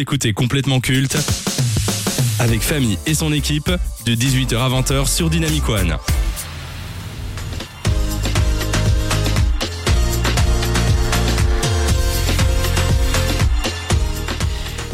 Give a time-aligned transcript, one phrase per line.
[0.00, 1.18] Écoutez complètement culte
[2.38, 3.68] avec Famille et son équipe
[4.06, 5.96] de 18h à 20h sur Dynamic One.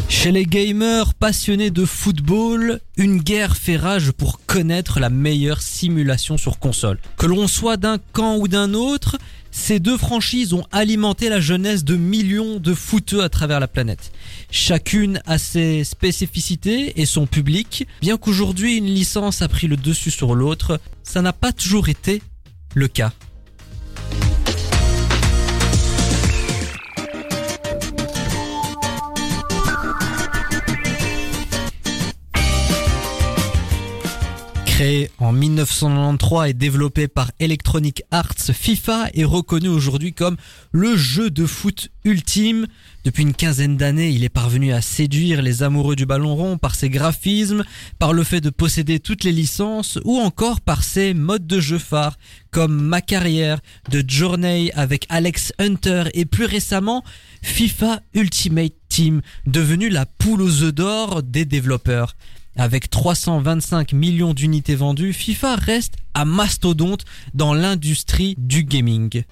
[0.09, 6.35] Chez les gamers passionnés de football, une guerre fait rage pour connaître la meilleure simulation
[6.35, 6.97] sur console.
[7.19, 9.17] Que l'on soit d'un camp ou d'un autre,
[9.55, 14.11] ces deux franchises ont alimenté la jeunesse de millions de footeux à travers la planète.
[14.51, 17.87] Chacune a ses spécificités et son public.
[18.01, 22.21] Bien qu'aujourd'hui une licence a pris le dessus sur l'autre, ça n'a pas toujours été
[22.75, 23.13] le cas.
[34.75, 40.35] Créé en 1993 et développé par Electronic Arts, FIFA est reconnu aujourd'hui comme
[40.73, 42.67] le jeu de foot ultime.
[43.05, 46.75] Depuis une quinzaine d'années, il est parvenu à séduire les amoureux du ballon rond par
[46.75, 47.63] ses graphismes,
[47.99, 51.77] par le fait de posséder toutes les licences ou encore par ses modes de jeu
[51.77, 52.17] phares
[52.51, 57.01] comme Ma carrière, de Journey avec Alex Hunter et plus récemment
[57.43, 62.13] FIFA Ultimate Team, devenu la poule aux œufs d'or des développeurs.
[62.57, 67.03] Avec 325 millions d'unités vendues, FIFA reste un mastodonte
[67.33, 69.23] dans l'industrie du gaming.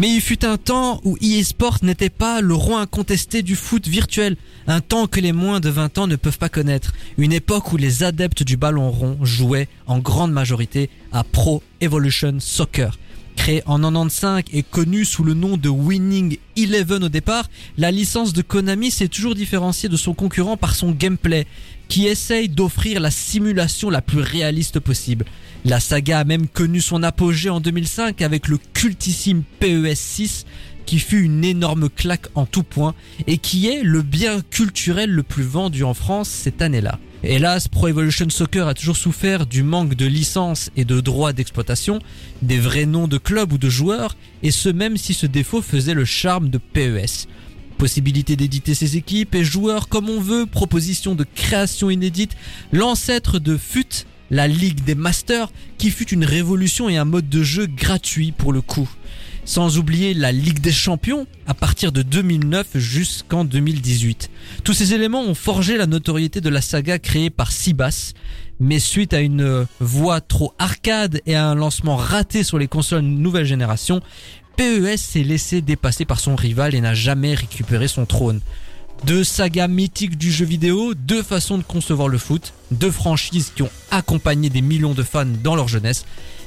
[0.00, 4.38] Mais il fut un temps où eSport n'était pas le roi incontesté du foot virtuel,
[4.66, 7.76] un temps que les moins de 20 ans ne peuvent pas connaître, une époque où
[7.76, 12.98] les adeptes du ballon rond jouaient en grande majorité à Pro Evolution Soccer.
[13.36, 18.32] Créé en 95 et connu sous le nom de Winning Eleven au départ, la licence
[18.32, 21.46] de Konami s'est toujours différenciée de son concurrent par son gameplay,
[21.88, 25.26] qui essaye d'offrir la simulation la plus réaliste possible.
[25.64, 30.46] La saga a même connu son apogée en 2005 avec le cultissime PES 6
[30.86, 32.94] qui fut une énorme claque en tout point
[33.26, 36.98] et qui est le bien culturel le plus vendu en France cette année-là.
[37.22, 41.98] Hélas, Pro Evolution Soccer a toujours souffert du manque de licences et de droits d'exploitation,
[42.40, 45.92] des vrais noms de clubs ou de joueurs, et ce même si ce défaut faisait
[45.92, 47.28] le charme de PES.
[47.76, 52.36] Possibilité d'éditer ses équipes et joueurs comme on veut, proposition de création inédite,
[52.72, 57.42] l'ancêtre de FUT, la Ligue des Masters, qui fut une révolution et un mode de
[57.42, 58.88] jeu gratuit pour le coup.
[59.44, 64.30] Sans oublier la Ligue des Champions à partir de 2009 jusqu'en 2018.
[64.62, 68.12] Tous ces éléments ont forgé la notoriété de la saga créée par Sibas,
[68.60, 73.00] mais suite à une voix trop arcade et à un lancement raté sur les consoles
[73.00, 74.00] nouvelle génération,
[74.56, 78.40] PES s'est laissé dépasser par son rival et n'a jamais récupéré son trône.
[79.04, 83.62] Deux sagas mythiques du jeu vidéo, deux façons de concevoir le foot, deux franchises qui
[83.62, 86.04] ont accompagné des millions de fans dans leur jeunesse.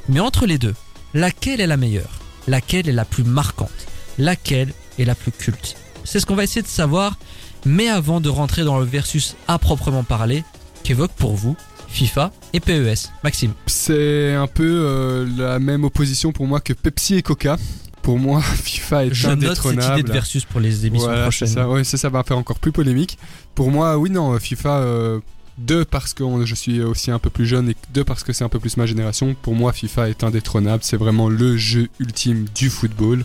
[0.08, 0.76] Mais entre les deux,
[1.14, 2.20] laquelle est la meilleure?
[2.48, 3.72] Laquelle est la plus marquante?
[4.20, 5.76] Laquelle est la plus culte?
[6.04, 7.18] C'est ce qu'on va essayer de savoir.
[7.66, 10.44] Mais avant de rentrer dans le versus à proprement parler,
[10.84, 11.56] qu'évoque pour vous
[11.88, 17.16] FIFA et PES Maxime C'est un peu euh, la même opposition pour moi que Pepsi
[17.16, 17.58] et Coca.
[18.04, 20.00] Pour moi, FIFA est Je note cette indétrônable.
[20.00, 21.48] idée de versus pour les émissions Voilà, prochaines.
[21.48, 23.18] ça, ouais, ça, ça va faire encore plus polémique.
[23.56, 25.20] Pour moi, oui, non, FIFA, euh,
[25.58, 28.44] deux parce que je suis aussi un peu plus jeune et deux parce que c'est
[28.44, 29.36] un peu plus ma génération.
[29.42, 30.84] Pour moi, FIFA est indétrônable.
[30.84, 33.24] C'est vraiment le jeu ultime du football.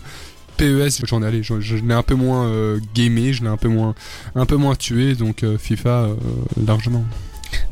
[0.57, 3.69] PES, j'en ai je, je l'ai un peu moins euh, gamé, je l'ai un peu
[3.69, 3.95] moins,
[4.35, 6.15] un peu moins tué, donc euh, FIFA euh,
[6.65, 7.05] largement.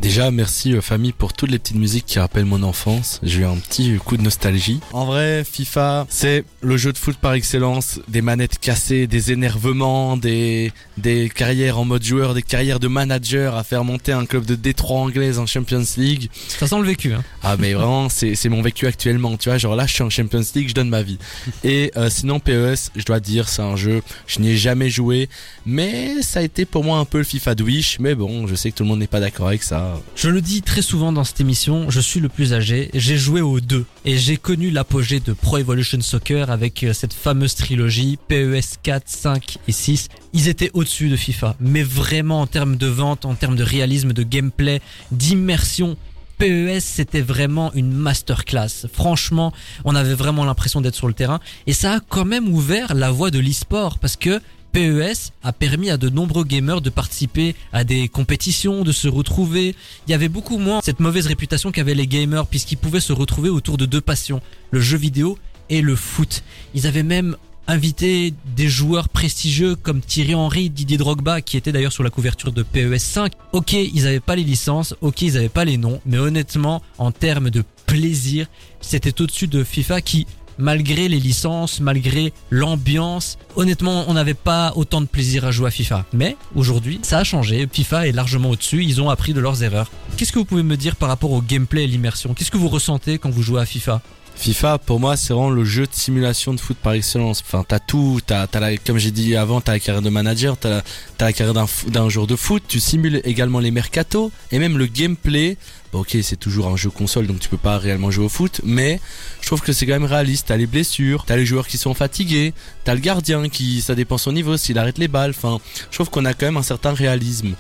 [0.01, 3.19] Déjà, merci euh, famille pour toutes les petites musiques qui rappellent mon enfance.
[3.23, 4.79] J'ai eu un petit coup de nostalgie.
[4.93, 7.99] En vrai, FIFA, c'est le jeu de foot par excellence.
[8.07, 13.55] Des manettes cassées, des énervements, des, des carrières en mode joueur, des carrières de manager
[13.55, 16.29] à faire monter un club de Détroit anglaise en Champions League.
[16.47, 17.13] Ça sent le vécu.
[17.13, 17.23] Hein.
[17.43, 20.09] Ah mais vraiment c'est c'est mon vécu actuellement tu vois genre là je suis en
[20.09, 21.17] Champions League je donne ma vie
[21.63, 25.29] et euh, sinon PES je dois dire c'est un jeu je n'y ai jamais joué
[25.65, 28.55] mais ça a été pour moi un peu le FIFA de Wish mais bon je
[28.55, 29.66] sais que tout le monde n'est pas d'accord avec ça
[30.15, 33.41] Je le dis très souvent dans cette émission, je suis le plus âgé, j'ai joué
[33.41, 38.17] aux deux et j'ai connu l'apogée de Pro Evolution Soccer avec euh, cette fameuse trilogie
[38.27, 40.07] PES 4, 5 et 6.
[40.33, 44.13] Ils étaient au-dessus de FIFA, mais vraiment en termes de vente, en termes de réalisme,
[44.13, 44.81] de gameplay,
[45.11, 45.97] d'immersion.
[46.37, 48.87] PES c'était vraiment une masterclass.
[48.93, 49.53] Franchement,
[49.85, 53.11] on avait vraiment l'impression d'être sur le terrain et ça a quand même ouvert la
[53.11, 54.39] voie de l'e-sport parce que
[54.77, 59.75] PES a permis à de nombreux gamers de participer à des compétitions, de se retrouver.
[60.07, 63.49] Il y avait beaucoup moins cette mauvaise réputation qu'avaient les gamers puisqu'ils pouvaient se retrouver
[63.49, 64.39] autour de deux passions,
[64.69, 65.39] le jeu vidéo
[65.71, 66.43] et le foot.
[66.75, 71.91] Ils avaient même invité des joueurs prestigieux comme Thierry Henry, Didier Drogba, qui étaient d'ailleurs
[71.91, 73.33] sur la couverture de PES 5.
[73.53, 77.11] Ok, ils avaient pas les licences, ok, ils avaient pas les noms, mais honnêtement, en
[77.11, 78.45] termes de plaisir,
[78.79, 83.37] c'était au-dessus de FIFA qui malgré les licences, malgré l'ambiance.
[83.55, 86.05] Honnêtement, on n'avait pas autant de plaisir à jouer à FIFA.
[86.13, 87.67] Mais aujourd'hui, ça a changé.
[87.71, 88.83] FIFA est largement au-dessus.
[88.83, 89.91] Ils ont appris de leurs erreurs.
[90.17, 92.33] Qu'est-ce que vous pouvez me dire par rapport au gameplay et l'immersion?
[92.33, 94.01] Qu'est-ce que vous ressentez quand vous jouez à FIFA?
[94.37, 97.43] FIFA, pour moi, c'est vraiment le jeu de simulation de foot par excellence.
[97.45, 100.57] Enfin, t'as tout, t'as, t'as la, comme j'ai dit avant, t'as la carrière de manager,
[100.57, 100.83] t'as la,
[101.17, 102.63] t'as la carrière d'un, d'un joueur de foot.
[102.67, 105.57] Tu simules également les mercatos et même le gameplay.
[105.91, 108.61] Bon, ok, c'est toujours un jeu console, donc tu peux pas réellement jouer au foot,
[108.63, 108.99] mais
[109.41, 110.47] je trouve que c'est quand même réaliste.
[110.47, 114.17] T'as les blessures, t'as les joueurs qui sont fatigués, t'as le gardien qui, ça dépend
[114.17, 115.31] son niveau, s'il arrête les balles.
[115.31, 115.59] Enfin,
[115.89, 117.55] je trouve qu'on a quand même un certain réalisme.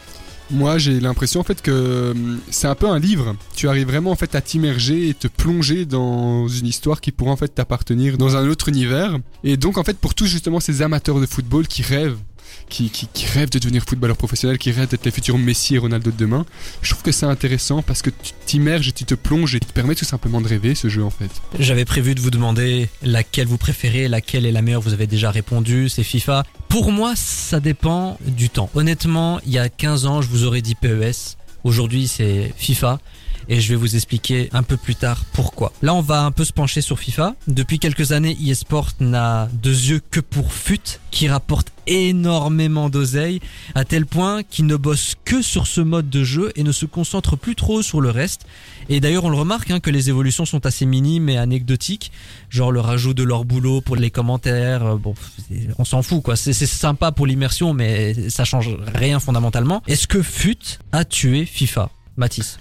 [0.49, 3.35] Moi, j'ai l'impression en fait que hum, c'est un peu un livre.
[3.55, 7.31] Tu arrives vraiment en fait à t'immerger et te plonger dans une histoire qui pourrait
[7.31, 9.17] en fait t'appartenir dans un autre univers.
[9.43, 12.17] Et donc en fait pour tous justement ces amateurs de football qui rêvent
[12.69, 15.77] qui, qui, qui, rêvent de devenir footballeur professionnel, qui rêvent d'être les futurs Messi et
[15.77, 16.45] Ronaldo de demain.
[16.81, 19.67] Je trouve que c'est intéressant parce que tu t'immerges et tu te plonges et tu
[19.67, 21.29] te permets tout simplement de rêver ce jeu en fait.
[21.59, 25.31] J'avais prévu de vous demander laquelle vous préférez, laquelle est la meilleure, vous avez déjà
[25.31, 26.43] répondu, c'est FIFA.
[26.69, 28.69] Pour moi, ça dépend du temps.
[28.75, 31.37] Honnêtement, il y a 15 ans, je vous aurais dit PES.
[31.63, 32.99] Aujourd'hui, c'est FIFA
[33.49, 35.71] et je vais vous expliquer un peu plus tard pourquoi.
[35.81, 37.35] Là, on va un peu se pencher sur FIFA.
[37.47, 43.39] Depuis quelques années, eSport n'a deux yeux que pour FUT, qui rapporte énormément d'oseille,
[43.75, 46.85] à tel point qu'il ne bosse que sur ce mode de jeu et ne se
[46.85, 48.45] concentre plus trop sur le reste.
[48.89, 52.11] Et d'ailleurs, on le remarque hein, que les évolutions sont assez minimes et anecdotiques,
[52.49, 54.85] genre le rajout de leur boulot pour les commentaires.
[54.85, 55.13] euh, Bon,
[55.77, 56.35] on s'en fout quoi.
[56.35, 59.81] C'est c'est sympa pour l'immersion, mais ça change rien fondamentalement.
[59.87, 61.89] Est-ce que FUT a tué FIFA?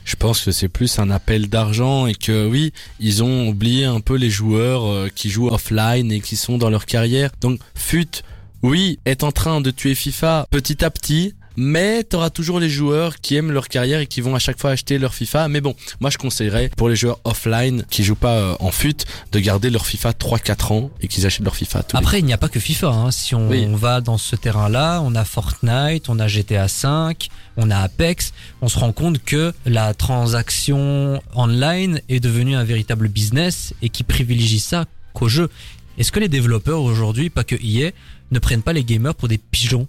[0.04, 4.00] Je pense que c'est plus un appel d'argent et que oui, ils ont oublié un
[4.00, 7.30] peu les joueurs euh, qui jouent offline et qui sont dans leur carrière.
[7.40, 8.22] Donc FUT,
[8.62, 11.34] oui, est en train de tuer FIFA petit à petit.
[11.56, 14.70] Mais t'auras toujours les joueurs qui aiment leur carrière et qui vont à chaque fois
[14.70, 15.48] acheter leur FIFA.
[15.48, 18.94] Mais bon, moi je conseillerais pour les joueurs offline qui jouent pas euh, en FUT
[19.32, 22.24] de garder leur FIFA 3-4 ans et qu'ils achètent leur FIFA tous les Après, il
[22.24, 22.88] n'y a pas que FIFA.
[22.88, 23.10] Hein.
[23.10, 23.66] Si on, Oui.
[23.72, 28.32] va dans ce terrain-là, on a Fortnite, on a GTA 5, on a Apex.
[28.62, 34.02] On se rend compte que la transaction online est devenue un véritable business et qui
[34.02, 35.48] privilégie ça qu'au jeu.
[35.98, 37.90] Est-ce que les développeurs aujourd'hui, pas que EA,
[38.30, 39.86] ne prennent pas les gamers pour des pigeons?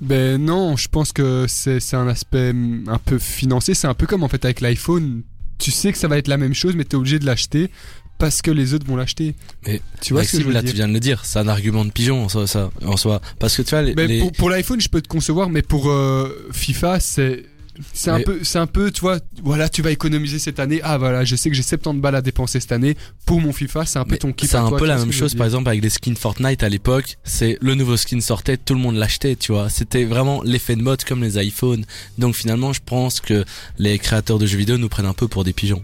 [0.00, 3.74] Ben non, je pense que c'est un aspect hum, un peu financier.
[3.74, 5.22] C'est un peu comme en fait avec l'iPhone.
[5.58, 7.70] Tu sais que ça va être la même chose, mais t'es obligé de l'acheter
[8.18, 9.34] parce que les autres vont l'acheter.
[9.66, 10.70] Mais tu vois ce que je Maxime, veux là dire?
[10.70, 13.20] tu viens de le dire, c'est un argument de pigeon en soi, ça, en soi.
[13.38, 15.62] Parce que tu vois, les, Ben, les- Pour, pour l'iPhone, je peux te concevoir, mais
[15.62, 17.44] pour euh, FIFA, c'est
[17.92, 20.80] c'est un peu, c'est un peu, tu vois, voilà, tu vas économiser cette année.
[20.82, 22.96] Ah voilà, je sais que j'ai 70 balles à dépenser cette année
[23.26, 23.86] pour mon FIFA.
[23.86, 24.50] C'est un peu ton kiff.
[24.50, 27.18] C'est un toi, peu la même chose, par exemple, avec les skins Fortnite à l'époque.
[27.24, 29.68] C'est le nouveau skin sortait, tout le monde l'achetait, tu vois.
[29.68, 31.84] C'était vraiment l'effet de mode comme les iPhones.
[32.18, 33.44] Donc finalement, je pense que
[33.78, 35.82] les créateurs de jeux vidéo nous prennent un peu pour des pigeons.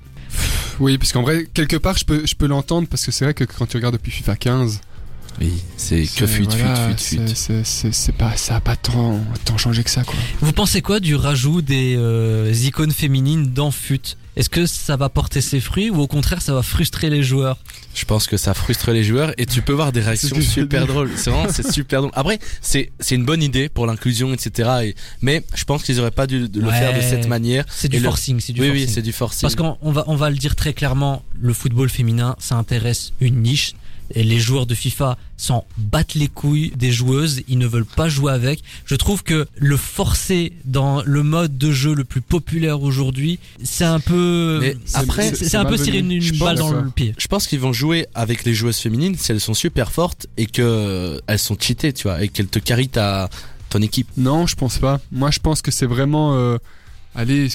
[0.80, 3.34] Oui, parce qu'en vrai, quelque part, je peux, je peux l'entendre parce que c'est vrai
[3.34, 4.80] que quand tu regardes depuis FIFA 15,
[5.40, 7.64] Oui, c'est que fuite, voilà, fuite, fuite, fuite.
[7.92, 10.14] c'est- pas, ça a pas tant, tant changé que ça, quoi.
[10.40, 15.08] Vous pensez quoi du rajout des euh, icônes féminines dans FUT Est-ce que ça va
[15.08, 17.56] porter ses fruits ou au contraire ça va frustrer les joueurs?
[17.96, 21.10] Je pense que ça frustre les joueurs et tu peux voir des réactions super drôles.
[21.16, 22.12] C'est vraiment, c'est super drôle.
[22.14, 24.70] Après, c'est, c'est une bonne idée pour l'inclusion, etc.
[24.84, 26.72] Et, mais je pense qu'ils auraient pas dû le Ouais.
[26.78, 27.64] faire de cette manière.
[27.68, 28.86] C'est du forcing, c'est du Oui, forcing.
[28.86, 29.40] oui, c'est du forcing.
[29.42, 33.12] Parce qu'on on va, on va le dire très clairement, le football féminin, ça intéresse
[33.20, 33.74] une niche.
[34.10, 38.08] Et les joueurs de FIFA s'en battent les couilles des joueuses, ils ne veulent pas
[38.08, 38.62] jouer avec.
[38.84, 43.84] Je trouve que le forcer dans le mode de jeu le plus populaire aujourd'hui, c'est
[43.84, 44.58] un peu...
[44.60, 46.80] Mais après, c'est un peu tirer une, Je une pense balle dans ça.
[46.80, 47.14] le pied.
[47.18, 50.46] je pense qu'ils vont jouer avec les joueuses féminines si elles sont super fortes et
[50.46, 53.28] que elles sont cheatées, tu vois, et qu'elles te carrient ta
[53.70, 54.08] ton équipe.
[54.16, 55.00] Non, je pense pas.
[55.10, 56.34] Moi, je pense que c'est vraiment.
[56.36, 56.58] Euh,
[57.14, 57.48] allez,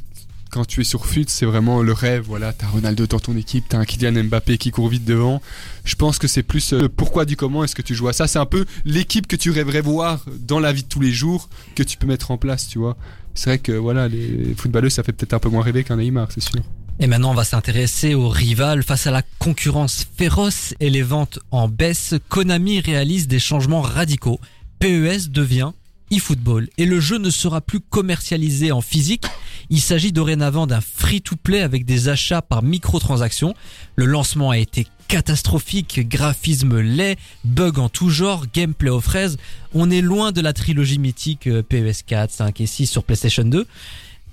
[0.49, 2.23] quand tu es sur FUT, c'est vraiment le rêve.
[2.27, 5.41] Voilà, t'as Ronaldo dans ton équipe, t'as un Kylian Mbappé qui court vite devant.
[5.85, 8.13] Je pense que c'est plus euh, le pourquoi du comment est-ce que tu joues à
[8.13, 8.27] ça.
[8.27, 11.49] C'est un peu l'équipe que tu rêverais voir dans la vie de tous les jours
[11.75, 12.97] que tu peux mettre en place, tu vois.
[13.35, 16.29] C'est vrai que voilà, les footballeurs, ça fait peut-être un peu moins rêver qu'un Neymar,
[16.31, 16.61] c'est sûr.
[16.99, 18.83] Et maintenant, on va s'intéresser aux rivales.
[18.83, 24.39] Face à la concurrence féroce et les ventes en baisse, Konami réalise des changements radicaux.
[24.79, 25.71] PES devient
[26.11, 29.25] eFootball et le jeu ne sera plus commercialisé en physique.
[29.69, 33.53] Il s'agit dorénavant d'un free-to-play avec des achats par microtransactions.
[33.95, 39.37] Le lancement a été catastrophique, graphisme laid, bugs en tout genre, gameplay aux fraises.
[39.73, 43.43] On est loin de la trilogie mythique euh, PES 4, 5 et 6 sur PlayStation
[43.43, 43.67] 2.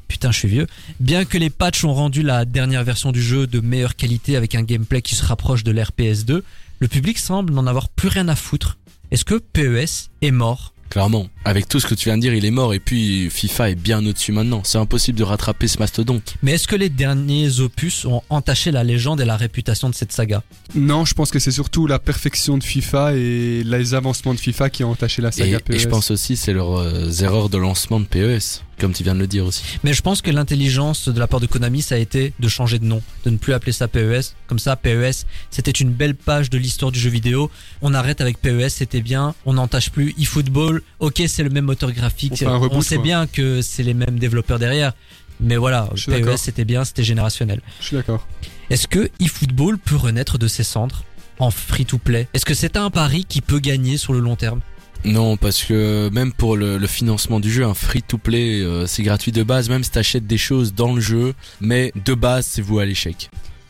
[0.08, 0.66] Putain, je suis vieux.
[1.00, 4.54] Bien que les patchs ont rendu la dernière version du jeu de meilleure qualité avec
[4.54, 6.44] un gameplay qui se rapproche de l'RPS 2,
[6.78, 8.76] le public semble n'en avoir plus rien à foutre.
[9.10, 10.74] Est-ce que PES est mort?
[10.90, 13.70] Clairement, avec tout ce que tu viens de dire, il est mort et puis FIFA
[13.70, 14.62] est bien au-dessus maintenant.
[14.64, 16.34] C'est impossible de rattraper ce mastodonte.
[16.42, 20.12] Mais est-ce que les derniers opus ont entaché la légende et la réputation de cette
[20.12, 20.42] saga?
[20.74, 24.70] Non, je pense que c'est surtout la perfection de FIFA et les avancements de FIFA
[24.70, 25.74] qui ont entaché la saga Et, PES.
[25.74, 29.14] et je pense aussi c'est leurs euh, erreurs de lancement de PES, comme tu viens
[29.14, 29.62] de le dire aussi.
[29.84, 32.78] Mais je pense que l'intelligence de la part de Konami, ça a été de changer
[32.78, 34.34] de nom, de ne plus appeler ça PES.
[34.48, 37.50] Comme ça, PES, c'était une belle page de l'histoire du jeu vidéo.
[37.82, 39.34] On arrête avec PES, c'était bien.
[39.44, 40.82] On n'entache plus eFootball.
[41.00, 42.42] Ok, c'est le même moteur graphique.
[42.46, 43.04] On reboot, on sait quoi.
[43.04, 44.94] bien que c'est les mêmes développeurs derrière.
[45.38, 45.90] Mais voilà.
[45.94, 47.60] PES c'était bien, c'était générationnel.
[47.80, 48.26] Je suis d'accord.
[48.70, 51.04] Est-ce que eFootball peut renaître de ses cendres
[51.38, 52.26] en free-to-play?
[52.32, 54.60] Est-ce que c'est un pari qui peut gagner sur le long terme?
[55.04, 59.30] Non, parce que même pour le, le financement du jeu, un free-to-play, euh, c'est gratuit
[59.30, 62.78] de base, même si t'achètes des choses dans le jeu, mais de base, c'est vous
[62.78, 63.28] à l'échec.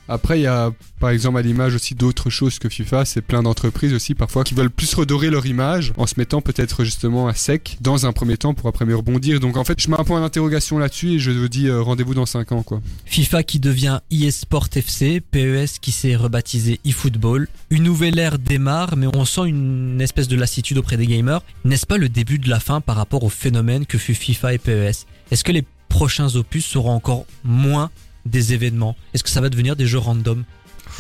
[0.08, 3.04] Après, il y a par exemple à l'image aussi d'autres choses que FIFA.
[3.04, 6.84] C'est plein d'entreprises aussi parfois qui veulent plus redorer leur image en se mettant peut-être
[6.84, 9.40] justement à sec dans un premier temps pour après mieux rebondir.
[9.40, 12.14] Donc en fait, je mets un point d'interrogation là-dessus et je vous dis euh, rendez-vous
[12.14, 12.80] dans 5 ans quoi.
[13.04, 17.48] FIFA qui devient eSport FC, PES qui s'est rebaptisé eFootball.
[17.70, 21.42] Une nouvelle ère démarre, mais on sent une espèce de lassitude auprès des gamers.
[21.64, 24.58] N'est-ce pas le début de la fin par rapport au phénomène que fut FIFA et
[24.58, 27.90] PES Est-ce que les prochains opus seront encore moins
[28.26, 30.44] des événements Est-ce que ça va devenir des jeux random?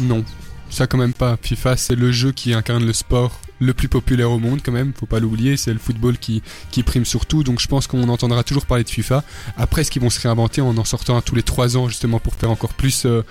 [0.00, 0.24] Non,
[0.70, 1.36] ça quand même pas.
[1.40, 4.92] FIFA, c'est le jeu qui incarne le sport le plus populaire au monde quand même,
[4.98, 8.42] faut pas l'oublier, c'est le football qui, qui prime surtout, donc je pense qu'on entendra
[8.42, 9.24] toujours parler de FIFA.
[9.56, 12.18] Après, est-ce qu'ils vont se réinventer en en sortant un tous les 3 ans justement
[12.18, 13.22] pour faire encore plus, euh,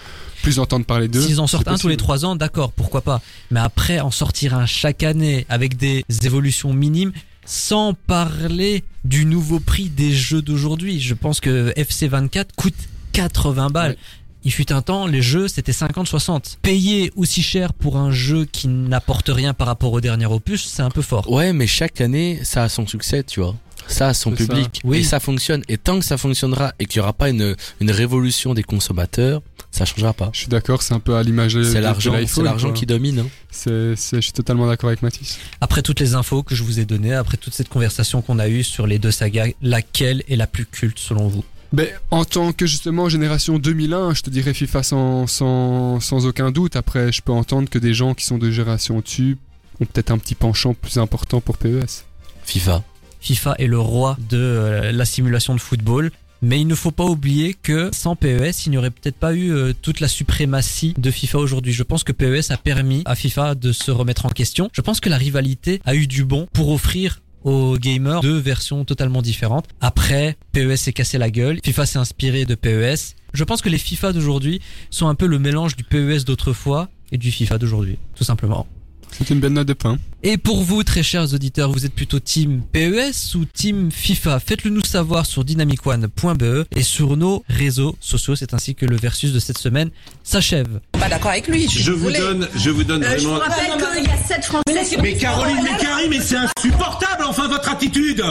[0.42, 1.98] plus entendre parler d'eux S'ils en sortent un tous les possible.
[1.98, 3.22] trois ans, d'accord, pourquoi pas.
[3.52, 7.12] Mais après, en sortir un chaque année avec des évolutions minimes,
[7.46, 11.00] sans parler du nouveau prix des jeux d'aujourd'hui.
[11.00, 12.74] Je pense que FC24 coûte
[13.16, 13.92] 80 balles.
[13.92, 13.98] Ouais.
[14.44, 16.58] Il fut un temps, les jeux, c'était 50-60.
[16.62, 20.84] Payer aussi cher pour un jeu qui n'apporte rien par rapport au dernier opus, c'est
[20.84, 21.32] un peu fort.
[21.32, 23.56] Ouais, mais chaque année, ça a son succès, tu vois.
[23.88, 24.70] Ça a son public.
[24.76, 24.82] ça.
[24.84, 24.98] Oui.
[25.00, 25.64] Et ça fonctionne.
[25.68, 29.42] Et tant que ça fonctionnera et qu'il n'y aura pas une, une révolution des consommateurs,
[29.72, 30.30] ça changera pas.
[30.34, 33.20] Je suis d'accord, c'est un peu à l'image de, C'est l'argent, c'est l'argent qui domine.
[33.20, 33.28] hein.
[33.52, 35.40] C'est, c'est- je suis totalement d'accord avec Mathis.
[35.60, 38.48] Après toutes les infos que je vous ai données, après toute cette conversation qu'on a
[38.48, 41.44] eue sur les deux sagas, laquelle est la plus culte selon vous?
[41.74, 46.52] Ben, en tant que justement génération 2001, je te dirais FIFA sans, sans, sans aucun
[46.52, 46.76] doute.
[46.76, 49.38] Après, je peux entendre que des gens qui sont de génération au-dessus
[49.82, 52.06] ont peut-être un petit penchant plus important pour PES.
[52.46, 52.84] FIFA.
[53.20, 56.12] FIFA est le roi de euh, la simulation de football.
[56.42, 59.52] Mais il ne faut pas oublier que sans PES, il n'y aurait peut-être pas eu
[59.52, 61.74] euh, toute la suprématie de FIFA aujourd'hui.
[61.74, 64.70] Je pense que PES a permis à FIFA de se remettre en question.
[64.74, 68.84] Je pense que la rivalité a eu du bon pour offrir aux gamers deux versions
[68.84, 69.68] totalement différentes.
[69.80, 71.60] Après, PES s'est cassé la gueule.
[71.64, 73.16] FIFA s'est inspiré de PES.
[73.34, 77.18] Je pense que les FIFA d'aujourd'hui sont un peu le mélange du PES d'autrefois et
[77.18, 78.68] du FIFA d'aujourd'hui, tout simplement.
[79.12, 79.98] C'est une belle note de pain.
[80.28, 84.40] Et pour vous, très chers auditeurs, vous êtes plutôt team PES ou team FIFA?
[84.40, 88.36] Faites-le nous savoir sur dynamicone.be et sur nos réseaux sociaux.
[88.36, 89.92] C'est ainsi que le versus de cette semaine
[90.24, 90.80] s'achève.
[90.94, 91.66] pas d'accord avec lui.
[91.66, 93.36] Je, suis Je vous donne, je vous donne Euh, je vraiment.
[93.36, 97.70] vous rappelle qu'il y a 7 Français Mais Caroline Mécari, mais c'est insupportable, enfin votre
[97.70, 98.24] attitude.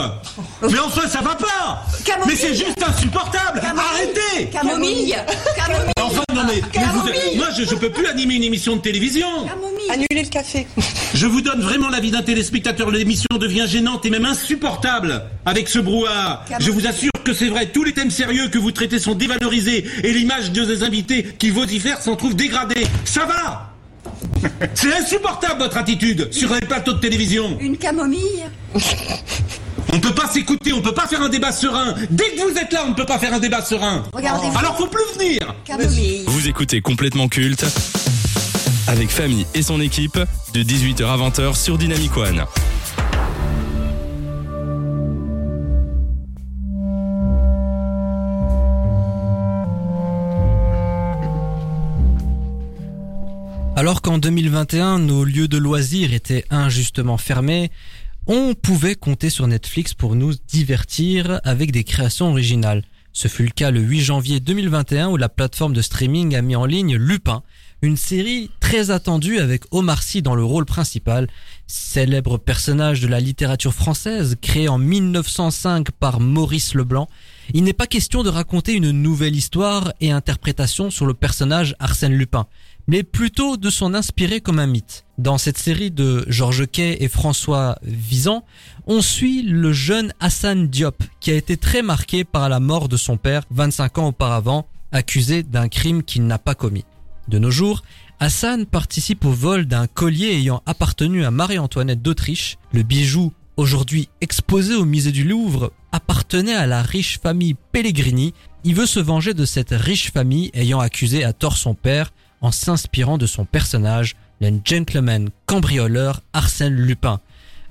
[0.63, 1.85] Mais enfin, ça va pas.
[2.03, 2.27] Camomille.
[2.27, 3.61] Mais c'est juste insupportable.
[3.63, 4.49] Arrêtez.
[4.51, 5.15] Camomille.
[5.55, 5.93] Camomille.
[6.01, 6.69] Enfin, non mais, mais vous-
[7.05, 7.37] Camomille.
[7.37, 9.27] moi je, je peux plus animer une émission de télévision.
[9.47, 9.89] Camomille.
[9.89, 10.67] Annuler le café.
[11.13, 12.91] Je vous donne vraiment l'avis d'un téléspectateur.
[12.91, 16.45] L'émission devient gênante et même insupportable avec ce brouhaha.
[16.59, 17.67] Je vous assure que c'est vrai.
[17.67, 21.49] Tous les thèmes sérieux que vous traitez sont dévalorisés et l'image de des invités qui
[21.49, 22.87] vocifèrent s'en trouve dégradée.
[23.03, 23.71] Ça va.
[24.73, 27.57] C'est insupportable votre attitude sur les plateaux de télévision.
[27.59, 28.45] Une camomille.
[29.93, 31.95] On peut pas s'écouter, on peut pas faire un débat serein.
[32.09, 34.03] Dès que vous êtes là, on ne peut pas faire un débat serein.
[34.13, 34.47] Regardez.
[34.57, 35.39] Alors faut plus venir.
[35.63, 36.23] Camomille.
[36.27, 37.65] Vous écoutez complètement culte
[38.87, 40.19] avec Famille et son équipe
[40.53, 42.45] de 18h à 20h sur Dynamic One.
[53.77, 57.71] Alors qu'en 2021, nos lieux de loisirs étaient injustement fermés,
[58.27, 62.83] on pouvait compter sur Netflix pour nous divertir avec des créations originales.
[63.11, 66.55] Ce fut le cas le 8 janvier 2021 où la plateforme de streaming a mis
[66.55, 67.43] en ligne Lupin,
[67.85, 71.27] une série très attendue avec Omar Sy dans le rôle principal,
[71.67, 77.07] célèbre personnage de la littérature française créé en 1905 par Maurice Leblanc.
[77.53, 82.13] Il n'est pas question de raconter une nouvelle histoire et interprétation sur le personnage Arsène
[82.13, 82.47] Lupin
[82.87, 85.05] mais plutôt de s'en inspirer comme un mythe.
[85.17, 88.43] Dans cette série de Georges Quay et François Vizan,
[88.85, 92.97] on suit le jeune Hassan Diop, qui a été très marqué par la mort de
[92.97, 96.85] son père 25 ans auparavant, accusé d'un crime qu'il n'a pas commis.
[97.27, 97.81] De nos jours,
[98.19, 102.57] Hassan participe au vol d'un collier ayant appartenu à Marie-Antoinette d'Autriche.
[102.71, 108.33] Le bijou, aujourd'hui exposé au musée du Louvre, appartenait à la riche famille Pellegrini.
[108.63, 112.51] Il veut se venger de cette riche famille ayant accusé à tort son père en
[112.51, 117.19] s'inspirant de son personnage, le gentleman cambrioleur Arsène Lupin.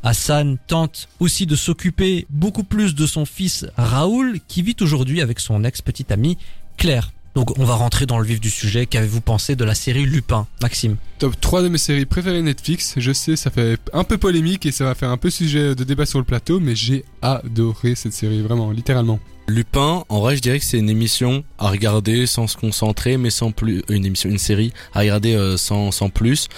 [0.03, 5.39] Hassan tente aussi de s'occuper beaucoup plus de son fils Raoul qui vit aujourd'hui avec
[5.39, 6.39] son ex-petite amie
[6.77, 7.13] Claire.
[7.35, 8.87] Donc on va rentrer dans le vif du sujet.
[8.87, 10.97] Qu'avez-vous pensé de la série Lupin, Maxime?
[11.19, 12.95] Top 3 de mes séries préférées Netflix.
[12.97, 15.85] Je sais, ça fait un peu polémique et ça va faire un peu sujet de
[15.85, 19.19] débat sur le plateau, mais j'ai adoré cette série, vraiment, littéralement.
[19.47, 23.29] Lupin, en vrai, je dirais que c'est une émission à regarder sans se concentrer, mais
[23.29, 26.49] sans plus, une émission, une série à regarder euh, sans, sans plus,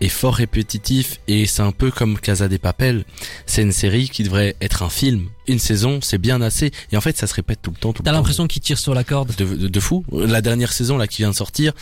[0.00, 3.04] et fort répétitif, et c'est un peu comme Casa des Papel.
[3.46, 5.28] C'est une série qui devrait être un film.
[5.46, 8.12] Une saison, c'est bien assez, et en fait, ça se répète tout le temps, T'as
[8.12, 10.04] l'impression qu'il tire sur la corde de, de, de fou.
[10.10, 11.72] La dernière saison, là, qui vient de sortir,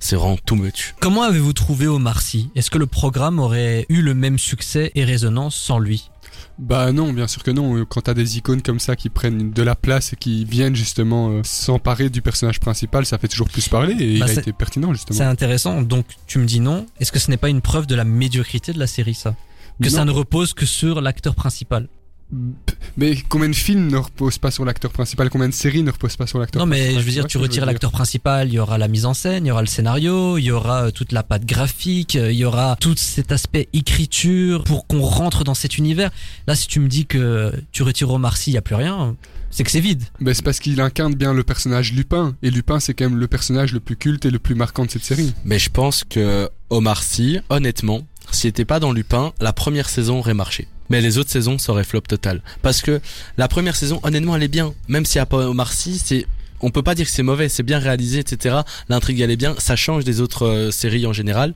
[0.00, 0.94] c'est vraiment too much.
[1.00, 2.50] Comment avez-vous trouvé Omar Sy?
[2.54, 6.10] Est-ce que le programme aurait eu le même succès et résonance sans lui?
[6.58, 7.84] Bah non, bien sûr que non.
[7.84, 11.30] Quand t'as des icônes comme ça qui prennent de la place et qui viennent justement
[11.30, 14.40] euh, s'emparer du personnage principal, ça fait toujours plus parler et Bah, il a c'est-
[14.40, 15.18] été pertinent justement.
[15.18, 16.86] C'est intéressant, donc tu me dis non.
[17.00, 19.34] Est-ce que ce n'est pas une preuve de la médiocrité de la série ça?
[19.82, 21.88] Que ça ne repose que sur l'acteur principal
[22.96, 25.30] Mais combien de films ne reposent pas sur l'acteur principal?
[25.30, 27.38] Combien de séries ne reposent pas sur l'acteur Non mais principal je veux dire, tu
[27.38, 30.38] retires l'acteur principal, il y aura la mise en scène, il y aura le scénario,
[30.38, 33.68] il y aura euh, toute la patte graphique, euh, il y aura tout cet aspect
[33.72, 36.10] écriture pour qu'on rentre dans cet univers.
[36.46, 39.16] Là si tu me dis que tu retires Omar Sy, il y a plus rien,
[39.54, 40.02] c'est que c'est vide.
[40.20, 42.34] Ben, c'est parce qu'il incarne bien le personnage Lupin.
[42.42, 44.90] Et Lupin, c'est quand même le personnage le plus culte et le plus marquant de
[44.90, 45.32] cette série.
[45.44, 48.04] Mais je pense que Omar Sy, honnêtement,
[48.34, 50.68] s'il était pas dans Lupin, la première saison aurait marché.
[50.90, 52.42] Mais les autres saisons, ça aurait flop total.
[52.62, 53.00] Parce que
[53.38, 54.74] la première saison, honnêtement, elle est bien.
[54.88, 56.26] Même s'il n'y a pas Omar Sy, c'est,
[56.60, 58.56] on peut pas dire que c'est mauvais, c'est bien réalisé, etc.
[58.88, 59.54] L'intrigue, elle est bien.
[59.58, 61.54] Ça change des autres euh, séries en général.